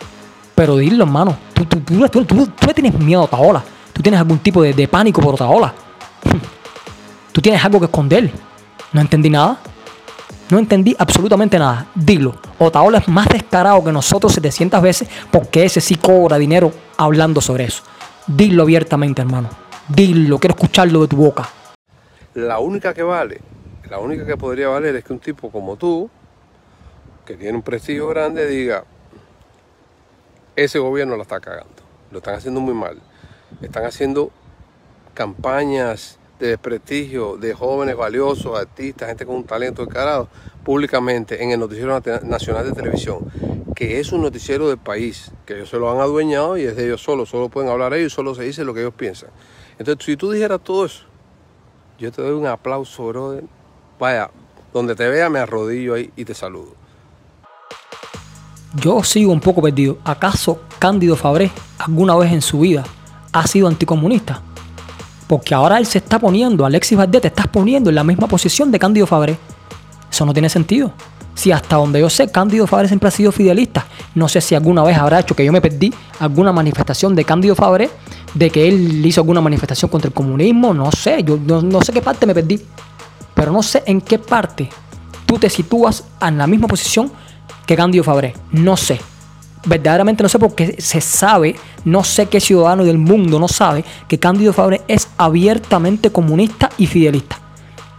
Pero 0.54 0.78
dilo, 0.78 1.04
hermano. 1.04 1.36
Tú, 1.52 1.66
le 2.66 2.72
tienes 2.72 2.98
miedo 2.98 3.20
a 3.20 3.24
Otaola. 3.24 3.62
Tú 3.92 4.00
tienes 4.00 4.18
algún 4.18 4.38
tipo 4.38 4.62
de, 4.62 4.72
de 4.72 4.88
pánico 4.88 5.20
por 5.20 5.34
Otaola. 5.34 5.74
Tú 7.32 7.42
tienes 7.42 7.62
algo 7.62 7.78
que 7.78 7.84
esconder. 7.84 8.32
No 8.90 9.02
entendí 9.02 9.28
nada. 9.28 9.58
No 10.48 10.58
entendí 10.58 10.96
absolutamente 10.98 11.58
nada. 11.58 11.88
Dilo. 11.94 12.34
Otaola 12.58 13.00
es 13.00 13.08
más 13.08 13.28
descarado 13.28 13.84
que 13.84 13.92
nosotros 13.92 14.32
700 14.32 14.80
veces 14.80 15.08
porque 15.30 15.66
ese 15.66 15.82
sí 15.82 15.96
cobra 15.96 16.38
dinero 16.38 16.72
hablando 16.96 17.42
sobre 17.42 17.64
eso. 17.64 17.82
Dilo 18.26 18.62
abiertamente, 18.62 19.20
hermano. 19.20 19.50
Dilo. 19.88 20.38
Quiero 20.38 20.54
escucharlo 20.54 21.02
de 21.02 21.08
tu 21.08 21.16
boca. 21.16 21.50
La 22.34 22.58
única 22.60 22.94
que 22.94 23.02
vale, 23.02 23.40
la 23.90 23.98
única 23.98 24.24
que 24.24 24.38
podría 24.38 24.68
valer 24.68 24.96
es 24.96 25.04
que 25.04 25.12
un 25.12 25.18
tipo 25.18 25.50
como 25.50 25.76
tú, 25.76 26.08
que 27.26 27.36
tiene 27.36 27.58
un 27.58 27.62
prestigio 27.62 28.08
grande, 28.08 28.46
diga, 28.46 28.84
ese 30.56 30.78
gobierno 30.78 31.16
la 31.16 31.22
está 31.22 31.40
cagando, 31.40 31.82
lo 32.10 32.18
están 32.18 32.34
haciendo 32.34 32.60
muy 32.60 32.72
mal, 32.72 32.98
están 33.60 33.84
haciendo 33.84 34.30
campañas 35.12 36.18
de 36.38 36.48
desprestigio 36.48 37.36
de 37.36 37.52
jóvenes 37.52 37.96
valiosos, 37.96 38.58
artistas, 38.58 39.08
gente 39.08 39.26
con 39.26 39.36
un 39.36 39.44
talento 39.44 39.84
descarado, 39.84 40.28
públicamente 40.64 41.42
en 41.42 41.50
el 41.50 41.60
Noticiero 41.60 42.00
Nacional 42.22 42.64
de 42.64 42.72
Televisión, 42.72 43.30
que 43.76 44.00
es 44.00 44.10
un 44.10 44.22
noticiero 44.22 44.68
del 44.68 44.78
país, 44.78 45.32
que 45.44 45.54
ellos 45.54 45.68
se 45.68 45.76
lo 45.76 45.90
han 45.90 46.00
adueñado 46.00 46.56
y 46.56 46.64
es 46.64 46.76
de 46.76 46.86
ellos 46.86 47.02
solos, 47.02 47.28
solo 47.28 47.50
pueden 47.50 47.70
hablar 47.70 47.92
ellos, 47.92 48.14
solo 48.14 48.34
se 48.34 48.44
dice 48.44 48.64
lo 48.64 48.72
que 48.72 48.80
ellos 48.80 48.94
piensan. 48.94 49.28
Entonces, 49.78 50.04
si 50.04 50.16
tú 50.16 50.30
dijeras 50.30 50.60
todo 50.62 50.86
eso, 50.86 51.11
yo 52.02 52.10
te 52.10 52.20
doy 52.20 52.32
un 52.32 52.48
aplauso, 52.48 53.06
brother. 53.06 53.44
Vaya, 54.00 54.28
donde 54.74 54.96
te 54.96 55.08
vea 55.08 55.30
me 55.30 55.38
arrodillo 55.38 55.94
ahí 55.94 56.10
y 56.16 56.24
te 56.24 56.34
saludo. 56.34 56.74
Yo 58.74 59.04
sigo 59.04 59.32
un 59.32 59.38
poco 59.38 59.62
perdido. 59.62 59.98
¿Acaso 60.04 60.62
Cándido 60.80 61.14
Fabré 61.14 61.52
alguna 61.78 62.16
vez 62.16 62.32
en 62.32 62.42
su 62.42 62.58
vida 62.58 62.82
ha 63.32 63.46
sido 63.46 63.68
anticomunista? 63.68 64.42
Porque 65.28 65.54
ahora 65.54 65.78
él 65.78 65.86
se 65.86 65.98
está 65.98 66.18
poniendo, 66.18 66.66
Alexis 66.66 66.98
Valdés 66.98 67.22
te 67.22 67.28
estás 67.28 67.46
poniendo 67.46 67.88
en 67.88 67.94
la 67.94 68.02
misma 68.02 68.26
posición 68.26 68.72
de 68.72 68.80
Cándido 68.80 69.06
Fabré. 69.06 69.38
Eso 70.10 70.26
no 70.26 70.32
tiene 70.32 70.48
sentido. 70.48 70.92
Si 71.34 71.50
hasta 71.50 71.76
donde 71.76 72.00
yo 72.00 72.10
sé, 72.10 72.30
Cándido 72.30 72.66
Fabré 72.66 72.88
siempre 72.88 73.08
ha 73.08 73.10
sido 73.10 73.32
fidelista. 73.32 73.86
No 74.14 74.28
sé 74.28 74.40
si 74.40 74.54
alguna 74.54 74.82
vez 74.82 74.96
habrá 74.98 75.20
hecho 75.20 75.34
que 75.34 75.44
yo 75.44 75.52
me 75.52 75.60
perdí 75.60 75.92
alguna 76.20 76.52
manifestación 76.52 77.14
de 77.14 77.24
Cándido 77.24 77.54
Fabré, 77.54 77.90
de 78.34 78.50
que 78.50 78.68
él 78.68 79.04
hizo 79.04 79.20
alguna 79.20 79.40
manifestación 79.40 79.90
contra 79.90 80.08
el 80.08 80.14
comunismo. 80.14 80.74
No 80.74 80.92
sé, 80.92 81.22
yo 81.24 81.38
no, 81.38 81.62
no 81.62 81.80
sé 81.80 81.92
qué 81.92 82.02
parte 82.02 82.26
me 82.26 82.34
perdí. 82.34 82.60
Pero 83.34 83.52
no 83.52 83.62
sé 83.62 83.82
en 83.86 84.00
qué 84.00 84.18
parte 84.18 84.68
tú 85.26 85.38
te 85.38 85.48
sitúas 85.48 86.04
en 86.20 86.36
la 86.36 86.46
misma 86.46 86.68
posición 86.68 87.10
que 87.66 87.76
Cándido 87.76 88.04
Fabré. 88.04 88.34
No 88.50 88.76
sé. 88.76 89.00
Verdaderamente 89.64 90.22
no 90.22 90.28
sé 90.28 90.38
porque 90.38 90.76
se 90.78 91.00
sabe, 91.00 91.54
no 91.84 92.04
sé 92.04 92.26
qué 92.26 92.40
ciudadano 92.40 92.84
del 92.84 92.98
mundo 92.98 93.38
no 93.38 93.48
sabe 93.48 93.84
que 94.08 94.18
Cándido 94.18 94.52
Fabré 94.52 94.82
es 94.88 95.08
abiertamente 95.16 96.10
comunista 96.10 96.68
y 96.78 96.86
fidelista. 96.86 97.38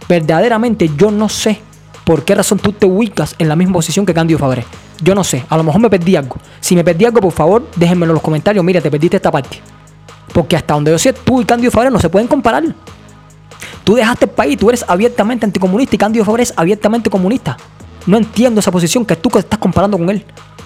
Verdaderamente 0.08 0.90
yo 0.96 1.10
no 1.10 1.28
sé 1.28 1.60
por 2.04 2.24
qué 2.24 2.34
razón 2.34 2.58
tú 2.58 2.72
te 2.72 2.86
ubicas 2.86 3.34
en 3.38 3.48
la 3.48 3.56
misma 3.56 3.74
posición 3.74 4.04
que 4.04 4.12
Cándido 4.12 4.38
Fabré. 4.38 4.64
Yo 5.02 5.14
no 5.14 5.24
sé, 5.24 5.44
a 5.48 5.56
lo 5.56 5.64
mejor 5.64 5.80
me 5.80 5.90
perdí 5.90 6.16
algo. 6.16 6.36
Si 6.60 6.76
me 6.76 6.84
perdí 6.84 7.04
algo, 7.06 7.20
por 7.20 7.32
favor, 7.32 7.68
déjenmelo 7.76 8.12
en 8.12 8.14
los 8.14 8.22
comentarios. 8.22 8.64
Mira, 8.64 8.80
te 8.80 8.90
perdiste 8.90 9.16
esta 9.16 9.30
parte. 9.30 9.60
Porque 10.32 10.56
hasta 10.56 10.74
donde 10.74 10.90
yo 10.90 10.98
sé, 10.98 11.12
tú 11.12 11.40
y 11.40 11.44
Cándido 11.44 11.70
Fabré 11.70 11.90
no 11.90 11.98
se 11.98 12.08
pueden 12.08 12.28
comparar. 12.28 12.64
Tú 13.84 13.94
dejaste 13.94 14.26
el 14.26 14.30
país, 14.30 14.58
tú 14.58 14.68
eres 14.68 14.84
abiertamente 14.86 15.46
anticomunista 15.46 15.94
y 15.94 15.98
Cándido 15.98 16.24
Fabré 16.24 16.42
es 16.42 16.52
abiertamente 16.56 17.10
comunista. 17.10 17.56
No 18.06 18.18
entiendo 18.18 18.60
esa 18.60 18.70
posición 18.70 19.04
que 19.04 19.16
tú 19.16 19.30
estás 19.38 19.58
comparando 19.58 19.96
con 19.96 20.10
él. 20.10 20.24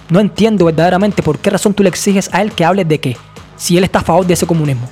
No 0.09 0.19
entiendo 0.19 0.65
verdaderamente 0.65 1.21
por 1.21 1.37
qué 1.37 1.49
razón 1.49 1.73
tú 1.73 1.83
le 1.83 1.89
exiges 1.89 2.29
a 2.33 2.41
él 2.41 2.51
que 2.51 2.65
hable 2.65 2.83
de 2.83 2.99
qué, 2.99 3.15
si 3.55 3.77
él 3.77 3.83
está 3.83 3.99
a 3.99 4.03
favor 4.03 4.25
de 4.25 4.33
ese 4.33 4.45
comunismo. 4.45 4.89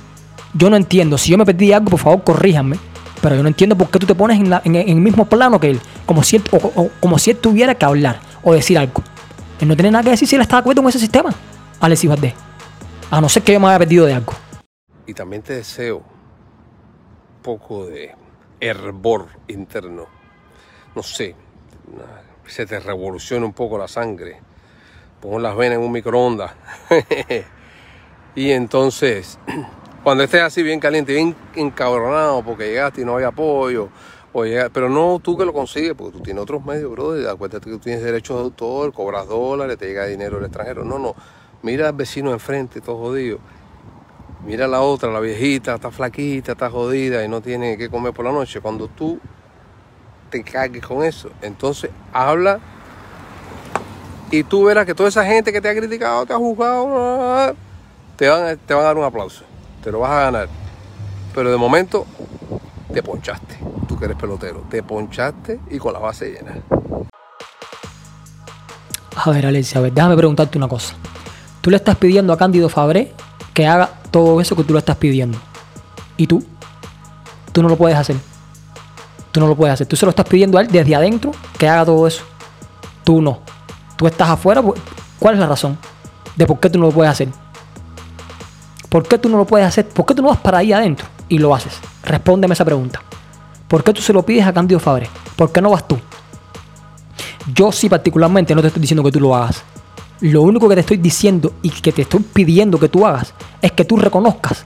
Yo 0.54 0.70
no 0.70 0.76
entiendo. 0.76 1.18
Si 1.18 1.30
yo 1.30 1.38
me 1.38 1.44
perdí 1.44 1.72
algo, 1.72 1.90
por 1.90 2.00
favor, 2.00 2.22
corríjanme. 2.22 2.76
Pero 3.20 3.34
yo 3.36 3.42
no 3.42 3.48
entiendo 3.48 3.76
por 3.76 3.90
qué 3.90 3.98
tú 3.98 4.06
te 4.06 4.14
pones 4.14 4.38
en, 4.38 4.50
la- 4.50 4.62
en- 4.64 4.76
el 4.76 4.94
mismo 4.96 5.24
plano 5.26 5.58
que 5.58 5.70
él, 5.70 5.80
como 6.06 6.22
si 6.22 6.36
él, 6.36 6.42
como 7.00 7.18
si 7.18 7.34
tuviera 7.34 7.74
que 7.74 7.84
hablar 7.84 8.20
o 8.42 8.52
decir 8.52 8.78
algo. 8.78 9.02
Él 9.60 9.66
no 9.68 9.74
tiene 9.74 9.90
nada 9.90 10.04
que 10.04 10.10
decir 10.10 10.28
si 10.28 10.36
él 10.36 10.42
está 10.42 10.56
de 10.56 10.60
acuerdo 10.60 10.82
con 10.82 10.88
ese 10.90 11.00
sistema, 11.00 11.30
Alexis 11.80 12.08
Valdés. 12.08 12.34
A 13.10 13.20
no 13.20 13.28
ser 13.28 13.42
que 13.42 13.52
yo 13.54 13.60
me 13.60 13.66
haya 13.68 13.78
perdido 13.78 14.06
de 14.06 14.14
algo. 14.14 14.32
Y 15.06 15.14
también 15.14 15.42
te 15.42 15.54
deseo 15.54 15.96
un 15.98 17.42
poco 17.42 17.86
de 17.86 18.14
hervor 18.60 19.28
interno. 19.48 20.06
No 20.94 21.02
sé, 21.02 21.34
se 22.46 22.66
te 22.66 22.78
revoluciona 22.78 23.46
un 23.46 23.52
poco 23.52 23.78
la 23.78 23.88
sangre. 23.88 24.40
Pon 25.20 25.42
las 25.42 25.56
venas 25.56 25.78
en 25.78 25.84
un 25.84 25.90
microondas. 25.92 26.52
y 28.36 28.50
entonces, 28.52 29.38
cuando 30.04 30.24
estés 30.24 30.42
así 30.42 30.62
bien 30.62 30.80
caliente, 30.80 31.12
bien 31.12 31.34
encabronado 31.54 32.42
porque 32.42 32.68
llegaste 32.68 33.02
y 33.02 33.04
no 33.04 33.14
había 33.14 33.28
apoyo, 33.28 33.88
pero 34.72 34.88
no 34.88 35.18
tú 35.22 35.36
que 35.36 35.44
lo 35.44 35.52
consigues, 35.52 35.94
porque 35.96 36.16
tú 36.16 36.22
tienes 36.22 36.42
otros 36.42 36.64
medios, 36.64 36.90
brother. 36.92 37.28
Acuérdate 37.28 37.66
que 37.66 37.72
tú 37.72 37.78
tienes 37.80 38.02
derechos 38.02 38.36
de 38.36 38.42
autor, 38.44 38.92
cobras 38.92 39.26
dólares, 39.26 39.76
te 39.78 39.86
llega 39.86 40.06
dinero 40.06 40.36
del 40.36 40.44
extranjero. 40.46 40.84
No, 40.84 40.98
no. 40.98 41.14
Mira 41.62 41.88
al 41.88 41.94
vecino 41.94 42.30
enfrente, 42.32 42.80
todo 42.80 42.96
jodido. 42.98 43.38
Mira 44.46 44.68
la 44.68 44.80
otra, 44.80 45.10
la 45.10 45.18
viejita, 45.18 45.74
está 45.74 45.90
flaquita, 45.90 46.52
está 46.52 46.70
jodida 46.70 47.24
y 47.24 47.28
no 47.28 47.40
tiene 47.40 47.76
que 47.76 47.90
comer 47.90 48.12
por 48.12 48.24
la 48.24 48.30
noche. 48.32 48.60
Cuando 48.60 48.86
tú 48.86 49.18
te 50.30 50.44
cargues 50.44 50.86
con 50.86 51.02
eso, 51.02 51.30
entonces 51.42 51.90
habla 52.12 52.60
y 54.30 54.44
tú 54.44 54.64
verás 54.64 54.86
que 54.86 54.94
toda 54.94 55.08
esa 55.08 55.24
gente 55.24 55.52
que 55.52 55.60
te 55.60 55.68
ha 55.68 55.74
criticado, 55.74 56.24
te 56.26 56.32
ha 56.32 56.36
juzgado, 56.36 57.54
te 58.16 58.28
van, 58.28 58.44
a- 58.46 58.56
te 58.56 58.74
van 58.74 58.84
a 58.84 58.86
dar 58.86 58.96
un 58.96 59.04
aplauso. 59.04 59.44
Te 59.88 59.92
lo 59.92 60.00
vas 60.00 60.10
a 60.10 60.20
ganar. 60.24 60.48
Pero 61.34 61.50
de 61.50 61.56
momento 61.56 62.04
te 62.92 63.02
ponchaste. 63.02 63.56
Tú 63.88 63.98
que 63.98 64.04
eres 64.04 64.18
pelotero, 64.18 64.66
te 64.68 64.82
ponchaste 64.82 65.60
y 65.70 65.78
con 65.78 65.94
la 65.94 65.98
base 65.98 66.30
llena. 66.30 66.58
A 69.16 69.30
ver, 69.30 69.46
Alexia, 69.46 69.78
a 69.78 69.82
ver, 69.84 69.94
déjame 69.94 70.14
preguntarte 70.14 70.58
una 70.58 70.68
cosa. 70.68 70.94
Tú 71.62 71.70
le 71.70 71.76
estás 71.76 71.96
pidiendo 71.96 72.34
a 72.34 72.36
Cándido 72.36 72.68
Fabré 72.68 73.14
que 73.54 73.66
haga 73.66 73.88
todo 74.10 74.42
eso 74.42 74.54
que 74.54 74.62
tú 74.62 74.74
le 74.74 74.80
estás 74.80 74.96
pidiendo. 74.96 75.38
¿Y 76.18 76.26
tú? 76.26 76.44
Tú 77.52 77.62
no 77.62 77.70
lo 77.70 77.76
puedes 77.76 77.96
hacer. 77.96 78.16
Tú 79.32 79.40
no 79.40 79.46
lo 79.46 79.56
puedes 79.56 79.72
hacer. 79.72 79.86
Tú 79.86 79.96
se 79.96 80.04
lo 80.04 80.10
estás 80.10 80.28
pidiendo 80.28 80.58
a 80.58 80.60
él 80.60 80.68
desde 80.70 80.94
adentro 80.96 81.30
que 81.56 81.66
haga 81.66 81.86
todo 81.86 82.06
eso. 82.06 82.24
Tú 83.04 83.22
no. 83.22 83.38
Tú 83.96 84.06
estás 84.06 84.28
afuera. 84.28 84.60
pues, 84.60 84.78
¿Cuál 85.18 85.36
es 85.36 85.40
la 85.40 85.46
razón 85.46 85.78
de 86.36 86.46
por 86.46 86.60
qué 86.60 86.68
tú 86.68 86.78
no 86.78 86.88
lo 86.88 86.92
puedes 86.92 87.10
hacer? 87.10 87.28
¿Por 88.88 89.06
qué 89.06 89.18
tú 89.18 89.28
no 89.28 89.36
lo 89.36 89.44
puedes 89.44 89.66
hacer? 89.66 89.88
¿Por 89.88 90.06
qué 90.06 90.14
tú 90.14 90.22
no 90.22 90.28
vas 90.28 90.38
para 90.38 90.58
ahí 90.58 90.72
adentro 90.72 91.06
y 91.28 91.38
lo 91.38 91.54
haces? 91.54 91.72
Respóndeme 92.02 92.54
esa 92.54 92.64
pregunta. 92.64 93.02
¿Por 93.66 93.84
qué 93.84 93.92
tú 93.92 94.00
se 94.00 94.12
lo 94.12 94.22
pides 94.24 94.46
a 94.46 94.52
Cándido 94.52 94.80
Fabré? 94.80 95.08
¿Por 95.36 95.52
qué 95.52 95.60
no 95.60 95.70
vas 95.70 95.86
tú? 95.86 95.98
Yo 97.54 97.70
sí 97.72 97.88
particularmente 97.88 98.54
no 98.54 98.60
te 98.60 98.68
estoy 98.68 98.80
diciendo 98.80 99.02
que 99.02 99.12
tú 99.12 99.20
lo 99.20 99.34
hagas. 99.34 99.62
Lo 100.20 100.42
único 100.42 100.68
que 100.68 100.74
te 100.74 100.80
estoy 100.80 100.96
diciendo 100.96 101.52
y 101.62 101.70
que 101.70 101.92
te 101.92 102.02
estoy 102.02 102.20
pidiendo 102.20 102.78
que 102.78 102.88
tú 102.88 103.06
hagas 103.06 103.34
es 103.62 103.72
que 103.72 103.84
tú 103.84 103.96
reconozcas 103.96 104.64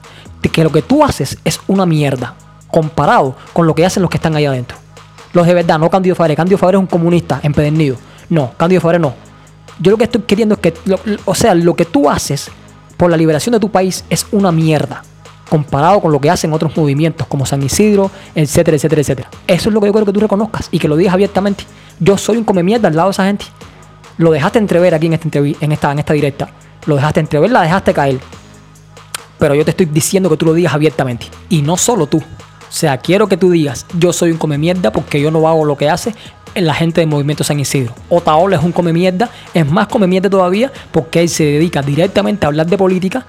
que 0.53 0.63
lo 0.63 0.71
que 0.71 0.81
tú 0.81 1.03
haces 1.03 1.37
es 1.43 1.59
una 1.67 1.85
mierda 1.85 2.35
comparado 2.71 3.35
con 3.51 3.67
lo 3.67 3.75
que 3.75 3.85
hacen 3.85 4.01
los 4.01 4.09
que 4.09 4.17
están 4.17 4.35
ahí 4.35 4.45
adentro. 4.45 4.77
Los 5.33 5.45
de 5.47 5.53
verdad, 5.53 5.79
no 5.79 5.89
Cándido 5.89 6.15
Fabre. 6.15 6.35
Cándido 6.35 6.57
Fabre 6.57 6.77
es 6.77 6.81
un 6.81 6.87
comunista 6.87 7.39
empedernido. 7.43 7.97
No, 8.29 8.51
Cándido 8.55 8.79
Fabre 8.79 8.99
no. 8.99 9.13
Yo 9.79 9.91
lo 9.91 9.97
que 9.97 10.03
estoy 10.05 10.21
queriendo 10.21 10.55
es 10.55 10.61
que, 10.61 10.73
o 11.25 11.35
sea, 11.35 11.55
lo 11.55 11.75
que 11.75 11.85
tú 11.85 12.09
haces 12.09 12.51
por 13.03 13.11
la 13.11 13.17
liberación 13.17 13.51
de 13.51 13.59
tu 13.59 13.69
país 13.69 14.05
es 14.09 14.25
una 14.31 14.49
mierda 14.53 15.03
comparado 15.49 15.99
con 15.99 16.09
lo 16.09 16.21
que 16.21 16.29
hacen 16.29 16.53
otros 16.53 16.77
movimientos 16.77 17.27
como 17.27 17.45
San 17.45 17.61
Isidro, 17.61 18.09
etcétera, 18.33 18.77
etcétera, 18.77 19.01
etcétera. 19.01 19.29
Eso 19.45 19.67
es 19.67 19.73
lo 19.73 19.81
que 19.81 19.87
yo 19.87 19.91
quiero 19.91 20.05
que 20.05 20.13
tú 20.13 20.21
reconozcas 20.21 20.69
y 20.71 20.79
que 20.79 20.87
lo 20.87 20.95
digas 20.95 21.13
abiertamente. 21.13 21.65
Yo 21.99 22.17
soy 22.17 22.37
un 22.37 22.45
come 22.45 22.63
mierda 22.63 22.87
al 22.87 22.95
lado 22.95 23.09
de 23.09 23.11
esa 23.11 23.25
gente. 23.25 23.43
Lo 24.17 24.31
dejaste 24.31 24.57
entrever 24.57 24.95
aquí 24.95 25.07
en 25.07 25.13
esta, 25.15 25.27
en 25.37 25.71
esta, 25.73 25.91
en 25.91 25.99
esta 25.99 26.13
directa. 26.13 26.49
Lo 26.85 26.95
dejaste 26.95 27.19
entrever, 27.19 27.51
la 27.51 27.63
dejaste 27.63 27.93
caer. 27.93 28.21
Pero 29.37 29.53
yo 29.53 29.65
te 29.65 29.71
estoy 29.71 29.87
diciendo 29.87 30.29
que 30.29 30.37
tú 30.37 30.45
lo 30.45 30.53
digas 30.53 30.73
abiertamente. 30.73 31.27
Y 31.49 31.61
no 31.61 31.75
solo 31.75 32.07
tú. 32.07 32.23
O 32.73 32.75
sea, 32.75 32.97
quiero 32.97 33.27
que 33.27 33.37
tú 33.37 33.51
digas, 33.51 33.85
yo 33.99 34.11
soy 34.11 34.31
un 34.31 34.39
come 34.39 34.57
mierda 34.57 34.91
porque 34.91 35.21
yo 35.21 35.29
no 35.29 35.47
hago 35.47 35.63
lo 35.63 35.77
que 35.77 35.91
hace 35.91 36.15
la 36.55 36.73
gente 36.73 37.01
del 37.01 37.07
movimiento 37.07 37.43
San 37.43 37.59
Isidro. 37.59 37.93
Otaola 38.09 38.55
es 38.55 38.63
un 38.63 38.71
come 38.71 38.91
mierda, 38.91 39.29
es 39.53 39.69
más 39.69 39.85
come 39.87 40.07
mierda 40.07 40.27
todavía 40.27 40.71
porque 40.91 41.21
él 41.21 41.29
se 41.29 41.43
dedica 41.43 41.83
directamente 41.83 42.47
a 42.47 42.47
hablar 42.47 42.65
de 42.65 42.75
política, 42.75 43.27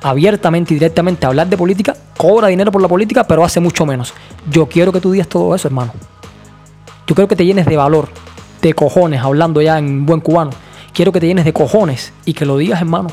abiertamente 0.00 0.74
y 0.74 0.76
directamente 0.76 1.26
a 1.26 1.30
hablar 1.30 1.48
de 1.48 1.56
política, 1.56 1.96
cobra 2.16 2.46
dinero 2.46 2.70
por 2.70 2.80
la 2.80 2.86
política, 2.86 3.26
pero 3.26 3.42
hace 3.42 3.58
mucho 3.58 3.84
menos. 3.84 4.14
Yo 4.48 4.66
quiero 4.66 4.92
que 4.92 5.00
tú 5.00 5.10
digas 5.10 5.26
todo 5.26 5.56
eso, 5.56 5.66
hermano. 5.66 5.92
Yo 7.08 7.16
quiero 7.16 7.26
que 7.26 7.34
te 7.34 7.44
llenes 7.44 7.66
de 7.66 7.76
valor, 7.76 8.08
de 8.62 8.74
cojones, 8.74 9.20
hablando 9.20 9.60
ya 9.60 9.76
en 9.76 10.06
buen 10.06 10.20
cubano. 10.20 10.52
Quiero 10.92 11.10
que 11.10 11.18
te 11.18 11.26
llenes 11.26 11.44
de 11.44 11.52
cojones 11.52 12.12
y 12.24 12.32
que 12.32 12.46
lo 12.46 12.56
digas, 12.56 12.80
hermano. 12.80 13.08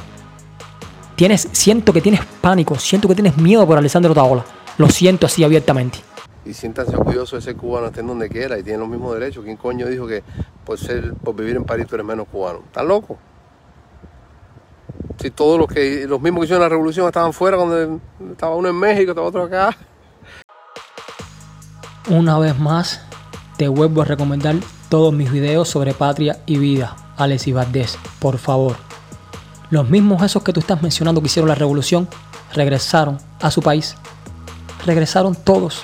Tienes, 1.15 1.47
siento 1.53 1.91
que 1.91 2.01
tienes 2.01 2.21
pánico, 2.39 2.77
siento 2.77 3.07
que 3.07 3.15
tienes 3.15 3.35
miedo 3.37 3.65
por 3.65 3.79
Alessandro 3.79 4.11
Otaola. 4.11 4.45
Lo 4.77 4.89
siento 4.89 5.25
así 5.25 5.43
abiertamente. 5.43 5.99
Y 6.45 6.53
siéntanse 6.53 6.95
orgullosos 6.95 7.39
de 7.39 7.51
ser 7.51 7.55
cubano, 7.55 7.87
estén 7.87 8.05
donde 8.05 8.29
quiera 8.29 8.59
y 8.59 8.63
tienen 8.63 8.81
los 8.81 8.89
mismos 8.89 9.13
derechos. 9.13 9.43
¿Quién 9.43 9.57
coño 9.57 9.87
dijo 9.87 10.05
que 10.05 10.23
por 10.63 10.77
ser, 10.77 11.13
por 11.15 11.35
vivir 11.35 11.55
en 11.55 11.63
París 11.63 11.87
tú 11.87 11.95
eres 11.95 12.05
menos 12.05 12.27
cubano? 12.27 12.59
¿Estás 12.65 12.85
loco? 12.85 13.17
Si 15.19 15.31
todos 15.31 15.57
los 15.57 15.67
que 15.67 16.05
los 16.07 16.21
mismos 16.21 16.41
que 16.41 16.45
hicieron 16.45 16.61
la 16.61 16.69
revolución 16.69 17.07
estaban 17.07 17.33
fuera 17.33 17.57
cuando 17.57 17.99
estaba 18.31 18.55
uno 18.55 18.69
en 18.69 18.75
México, 18.75 19.11
estaba 19.11 19.27
otro 19.27 19.43
acá. 19.43 19.75
Una 22.09 22.37
vez 22.37 22.59
más, 22.59 23.01
te 23.57 23.67
vuelvo 23.67 24.03
a 24.03 24.05
recomendar 24.05 24.55
todos 24.89 25.13
mis 25.13 25.31
videos 25.31 25.69
sobre 25.69 25.93
patria 25.93 26.39
y 26.45 26.57
vida. 26.57 26.95
Alexis 27.17 27.53
Valdés, 27.53 27.97
por 28.19 28.37
favor. 28.37 28.75
Los 29.71 29.89
mismos 29.89 30.21
esos 30.21 30.43
que 30.43 30.53
tú 30.53 30.59
estás 30.59 30.83
mencionando 30.83 31.21
que 31.21 31.27
hicieron 31.27 31.49
la 31.49 31.55
revolución, 31.55 32.07
regresaron 32.53 33.17
a 33.41 33.49
su 33.49 33.61
país. 33.61 33.95
Regresaron 34.85 35.35
todos. 35.35 35.83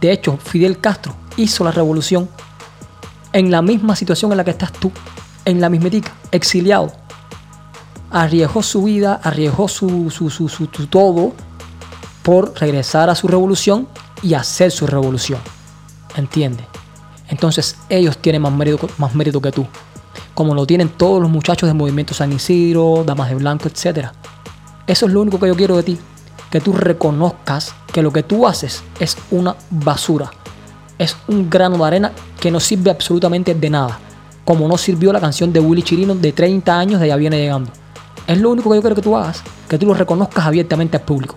De 0.00 0.12
hecho, 0.12 0.36
Fidel 0.36 0.78
Castro 0.80 1.14
hizo 1.36 1.64
la 1.64 1.70
revolución 1.72 2.28
en 3.32 3.50
la 3.50 3.62
misma 3.62 3.96
situación 3.96 4.30
en 4.32 4.38
la 4.38 4.44
que 4.44 4.50
estás 4.50 4.72
tú, 4.72 4.90
en 5.44 5.60
la 5.60 5.68
mismetica, 5.68 6.12
exiliado. 6.30 6.92
Arriesgó 8.10 8.62
su 8.62 8.82
vida, 8.84 9.20
arriesgó 9.22 9.68
su, 9.68 10.10
su, 10.10 10.30
su, 10.30 10.48
su- 10.48 10.66
todo 10.86 11.32
por 12.22 12.54
regresar 12.60 13.10
a 13.10 13.14
su 13.14 13.28
revolución 13.28 13.88
y 14.22 14.34
hacer 14.34 14.70
su 14.70 14.86
revolución. 14.86 15.40
¿Entiendes? 16.16 16.66
Entonces 17.28 17.76
ellos 17.88 18.16
tienen 18.18 18.42
más 18.42 18.52
mérito, 18.52 18.88
más 18.98 19.14
mérito 19.14 19.40
que 19.40 19.52
tú. 19.52 19.66
Como 20.34 20.54
lo 20.54 20.66
tienen 20.66 20.88
todos 20.88 21.20
los 21.20 21.30
muchachos 21.30 21.66
del 21.68 21.76
movimiento 21.76 22.14
San 22.14 22.32
Isidro, 22.32 23.02
Damas 23.04 23.28
de 23.28 23.34
Blanco, 23.34 23.68
etc. 23.68 24.08
Eso 24.86 25.06
es 25.06 25.12
lo 25.12 25.20
único 25.20 25.38
que 25.38 25.48
yo 25.48 25.56
quiero 25.56 25.76
de 25.76 25.82
ti. 25.82 25.98
Que 26.50 26.60
tú 26.60 26.72
reconozcas 26.72 27.74
que 27.92 28.02
lo 28.02 28.12
que 28.12 28.22
tú 28.22 28.46
haces 28.46 28.82
es 29.00 29.16
una 29.30 29.56
basura. 29.70 30.30
Es 30.98 31.16
un 31.28 31.50
grano 31.50 31.76
de 31.78 31.84
arena 31.84 32.12
que 32.40 32.50
no 32.50 32.60
sirve 32.60 32.90
absolutamente 32.90 33.54
de 33.54 33.70
nada. 33.70 33.98
Como 34.44 34.68
no 34.68 34.78
sirvió 34.78 35.12
la 35.12 35.20
canción 35.20 35.52
de 35.52 35.60
Willy 35.60 35.82
Chirino 35.82 36.14
de 36.14 36.32
30 36.32 36.78
años 36.78 37.00
de 37.00 37.08
Ya 37.08 37.16
viene 37.16 37.38
llegando. 37.38 37.70
Es 38.26 38.40
lo 38.40 38.50
único 38.50 38.70
que 38.70 38.76
yo 38.76 38.82
quiero 38.82 38.96
que 38.96 39.02
tú 39.02 39.16
hagas. 39.16 39.42
Que 39.68 39.78
tú 39.78 39.86
lo 39.86 39.94
reconozcas 39.94 40.46
abiertamente 40.46 40.96
al 40.96 41.02
público. 41.02 41.34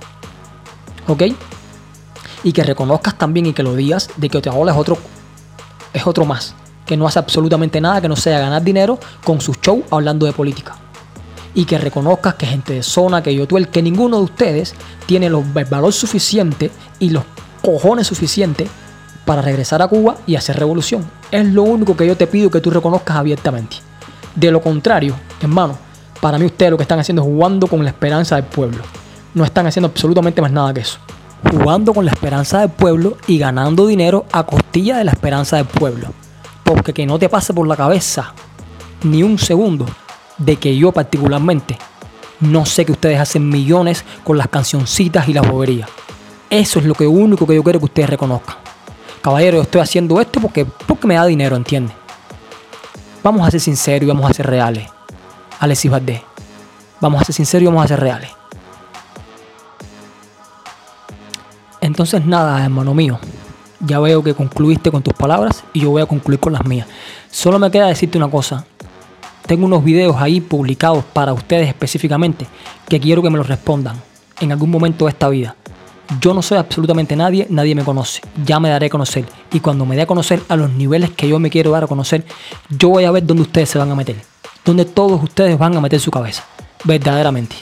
¿Ok? 1.07 1.23
y 2.43 2.51
que 2.51 2.63
reconozcas 2.63 3.17
también 3.17 3.47
y 3.47 3.53
que 3.53 3.63
lo 3.63 3.75
digas 3.75 4.09
de 4.17 4.29
que 4.29 4.37
Otaola 4.37 4.71
es 4.71 4.77
otro, 4.77 4.97
es 5.93 6.05
otro 6.05 6.25
más, 6.25 6.55
que 6.85 6.97
no 6.97 7.07
hace 7.07 7.19
absolutamente 7.19 7.81
nada 7.81 8.01
que 8.01 8.07
no 8.07 8.15
sea 8.15 8.39
ganar 8.39 8.63
dinero 8.63 8.99
con 9.23 9.41
sus 9.41 9.59
shows 9.59 9.83
hablando 9.91 10.25
de 10.25 10.33
política. 10.33 10.75
Y 11.55 11.65
que 11.65 11.77
reconozcas 11.77 12.35
que 12.35 12.45
gente 12.45 12.73
de 12.73 12.83
zona, 12.83 13.23
que 13.23 13.33
yo 13.33 13.47
tú, 13.47 13.57
el 13.57 13.69
que 13.69 13.81
ninguno 13.81 14.17
de 14.17 14.23
ustedes 14.23 14.75
tiene 15.05 15.29
los- 15.29 15.43
el 15.55 15.65
valor 15.65 15.91
suficiente 15.93 16.71
y 16.99 17.09
los 17.09 17.23
cojones 17.63 18.07
suficientes 18.07 18.69
para 19.25 19.41
regresar 19.41 19.81
a 19.81 19.87
Cuba 19.87 20.15
y 20.27 20.35
hacer 20.35 20.57
revolución. 20.57 21.09
Es 21.31 21.45
lo 21.45 21.63
único 21.63 21.95
que 21.97 22.07
yo 22.07 22.15
te 22.15 22.27
pido 22.27 22.49
que 22.49 22.61
tú 22.61 22.69
reconozcas 22.71 23.17
abiertamente. 23.17 23.77
De 24.35 24.51
lo 24.51 24.61
contrario, 24.61 25.15
hermano, 25.41 25.77
para 26.21 26.37
mí 26.37 26.45
ustedes 26.45 26.71
lo 26.71 26.77
que 26.77 26.83
están 26.83 26.99
haciendo 26.99 27.21
es 27.23 27.27
jugando 27.27 27.67
con 27.67 27.83
la 27.83 27.89
esperanza 27.89 28.35
del 28.35 28.45
pueblo. 28.45 28.83
No 29.33 29.43
están 29.43 29.67
haciendo 29.67 29.87
absolutamente 29.87 30.41
más 30.41 30.51
nada 30.51 30.73
que 30.73 30.81
eso. 30.81 30.97
Jugando 31.51 31.93
con 31.93 32.05
la 32.05 32.11
esperanza 32.11 32.59
del 32.59 32.69
pueblo 32.69 33.17
y 33.27 33.37
ganando 33.37 33.87
dinero 33.87 34.25
a 34.31 34.43
costilla 34.45 34.97
de 34.97 35.03
la 35.03 35.11
esperanza 35.11 35.57
del 35.57 35.65
pueblo. 35.65 36.07
Porque 36.63 36.93
que 36.93 37.05
no 37.05 37.17
te 37.19 37.29
pase 37.29 37.53
por 37.53 37.67
la 37.67 37.75
cabeza 37.75 38.33
ni 39.03 39.23
un 39.23 39.37
segundo 39.39 39.85
de 40.39 40.55
que 40.55 40.75
yo 40.75 40.91
particularmente 40.91 41.77
no 42.39 42.65
sé 42.65 42.85
que 42.85 42.93
ustedes 42.93 43.19
hacen 43.19 43.47
millones 43.47 44.03
con 44.23 44.37
las 44.37 44.47
cancioncitas 44.47 45.27
y 45.27 45.33
la 45.33 45.41
bobería. 45.41 45.87
Eso 46.49 46.79
es 46.79 46.85
lo 46.85 46.95
que 46.95 47.05
único 47.05 47.45
que 47.45 47.55
yo 47.55 47.63
quiero 47.63 47.79
que 47.79 47.85
ustedes 47.85 48.09
reconozcan. 48.09 48.55
Caballero, 49.21 49.57
yo 49.57 49.63
estoy 49.63 49.81
haciendo 49.81 50.19
esto 50.21 50.39
porque, 50.39 50.65
porque 50.65 51.05
me 51.05 51.15
da 51.15 51.25
dinero, 51.25 51.55
¿entiendes? 51.55 51.95
Vamos 53.21 53.45
a 53.45 53.51
ser 53.51 53.59
sinceros 53.59 54.03
y 54.03 54.07
vamos 54.07 54.29
a 54.29 54.33
ser 54.33 54.47
reales. 54.47 54.87
Alexis 55.59 55.91
Valdés. 55.91 56.21
Vamos 57.01 57.21
a 57.21 57.25
ser 57.25 57.35
sinceros 57.35 57.63
y 57.63 57.65
vamos 57.67 57.83
a 57.83 57.87
ser 57.89 57.99
reales. 57.99 58.31
Entonces 61.81 62.25
nada, 62.25 62.63
hermano 62.63 62.93
mío. 62.93 63.19
Ya 63.81 63.99
veo 63.99 64.23
que 64.23 64.33
concluiste 64.33 64.91
con 64.91 65.03
tus 65.03 65.13
palabras 65.13 65.63
y 65.73 65.81
yo 65.81 65.91
voy 65.91 66.01
a 66.01 66.05
concluir 66.05 66.39
con 66.39 66.53
las 66.53 66.65
mías. 66.65 66.87
Solo 67.29 67.59
me 67.59 67.69
queda 67.69 67.87
decirte 67.87 68.17
una 68.17 68.29
cosa. 68.29 68.65
Tengo 69.49 69.65
unos 69.65 69.83
videos 69.83 70.15
ahí 70.19 70.41
publicados 70.41 71.03
para 71.05 71.33
ustedes 71.33 71.67
específicamente 71.67 72.45
que 72.87 72.99
quiero 72.99 73.23
que 73.23 73.31
me 73.31 73.37
los 73.39 73.47
respondan 73.47 73.99
en 74.39 74.51
algún 74.51 74.69
momento 74.69 75.05
de 75.05 75.09
esta 75.09 75.27
vida. 75.27 75.55
Yo 76.21 76.35
no 76.35 76.43
soy 76.43 76.59
absolutamente 76.59 77.15
nadie, 77.15 77.47
nadie 77.49 77.73
me 77.73 77.83
conoce. 77.83 78.21
Ya 78.45 78.59
me 78.59 78.69
daré 78.69 78.85
a 78.85 78.89
conocer. 78.91 79.25
Y 79.51 79.59
cuando 79.59 79.87
me 79.87 79.95
dé 79.95 80.03
a 80.03 80.05
conocer 80.05 80.39
a 80.49 80.55
los 80.55 80.69
niveles 80.69 81.09
que 81.09 81.27
yo 81.27 81.39
me 81.39 81.49
quiero 81.49 81.71
dar 81.71 81.85
a 81.85 81.87
conocer, 81.87 82.23
yo 82.69 82.89
voy 82.89 83.05
a 83.05 83.11
ver 83.11 83.25
dónde 83.25 83.41
ustedes 83.41 83.69
se 83.69 83.79
van 83.79 83.89
a 83.89 83.95
meter. 83.95 84.17
Dónde 84.63 84.85
todos 84.85 85.23
ustedes 85.23 85.57
van 85.57 85.75
a 85.75 85.81
meter 85.81 85.99
su 85.99 86.11
cabeza. 86.11 86.45
Verdaderamente. 86.83 87.55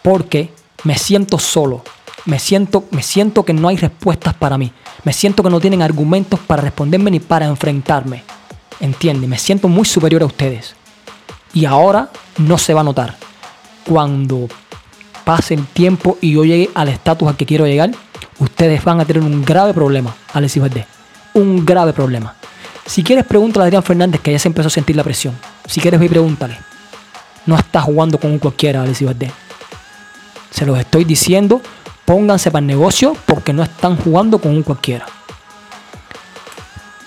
Porque 0.00 0.50
me 0.82 0.96
siento 0.96 1.38
solo. 1.38 1.84
Me 2.24 2.38
siento, 2.38 2.84
me 2.90 3.02
siento 3.02 3.42
que 3.42 3.52
no 3.52 3.68
hay 3.68 3.76
respuestas 3.76 4.32
para 4.32 4.56
mí. 4.56 4.72
Me 5.04 5.12
siento 5.12 5.42
que 5.42 5.50
no 5.50 5.60
tienen 5.60 5.82
argumentos 5.82 6.40
para 6.40 6.62
responderme 6.62 7.10
ni 7.10 7.20
para 7.20 7.44
enfrentarme. 7.44 8.22
Entiende, 8.80 9.26
me 9.26 9.36
siento 9.36 9.68
muy 9.68 9.84
superior 9.84 10.22
a 10.22 10.26
ustedes. 10.26 10.74
Y 11.54 11.64
ahora 11.64 12.10
no 12.38 12.58
se 12.58 12.74
va 12.74 12.80
a 12.80 12.84
notar. 12.84 13.16
Cuando 13.84 14.48
pase 15.24 15.54
el 15.54 15.66
tiempo 15.66 16.18
y 16.20 16.32
yo 16.32 16.44
llegue 16.44 16.70
al 16.74 16.88
estatus 16.88 17.28
al 17.28 17.36
que 17.36 17.46
quiero 17.46 17.66
llegar, 17.66 17.90
ustedes 18.38 18.82
van 18.84 19.00
a 19.00 19.04
tener 19.04 19.22
un 19.22 19.44
grave 19.44 19.74
problema, 19.74 20.14
Alexis 20.32 20.62
Valdés. 20.62 20.86
Un 21.34 21.64
grave 21.64 21.92
problema. 21.92 22.34
Si 22.86 23.02
quieres, 23.02 23.24
pregúntale 23.24 23.64
a 23.64 23.66
Adrián 23.66 23.82
Fernández 23.82 24.20
que 24.20 24.32
ya 24.32 24.38
se 24.38 24.48
empezó 24.48 24.68
a 24.68 24.70
sentir 24.70 24.96
la 24.96 25.04
presión. 25.04 25.34
Si 25.66 25.80
quieres, 25.80 26.00
ve 26.00 26.06
y 26.06 26.08
pregúntale. 26.08 26.58
No 27.46 27.56
está 27.56 27.80
jugando 27.80 28.18
con 28.18 28.30
un 28.30 28.38
cualquiera, 28.38 28.82
Alexis 28.82 29.06
Valdés. 29.06 29.32
Se 30.50 30.66
los 30.66 30.78
estoy 30.78 31.04
diciendo, 31.04 31.62
pónganse 32.04 32.50
para 32.50 32.60
el 32.60 32.66
negocio 32.66 33.16
porque 33.26 33.52
no 33.52 33.62
están 33.62 33.96
jugando 33.96 34.38
con 34.38 34.52
un 34.52 34.62
cualquiera. 34.62 35.06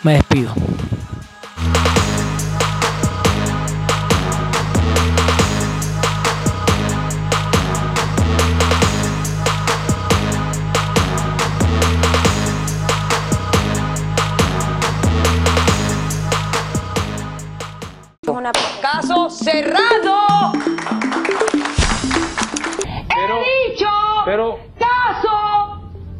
Me 0.03 0.13
despido. 0.13 0.53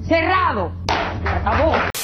Cerrado. 0.07 0.71
Acabó. 1.25 1.94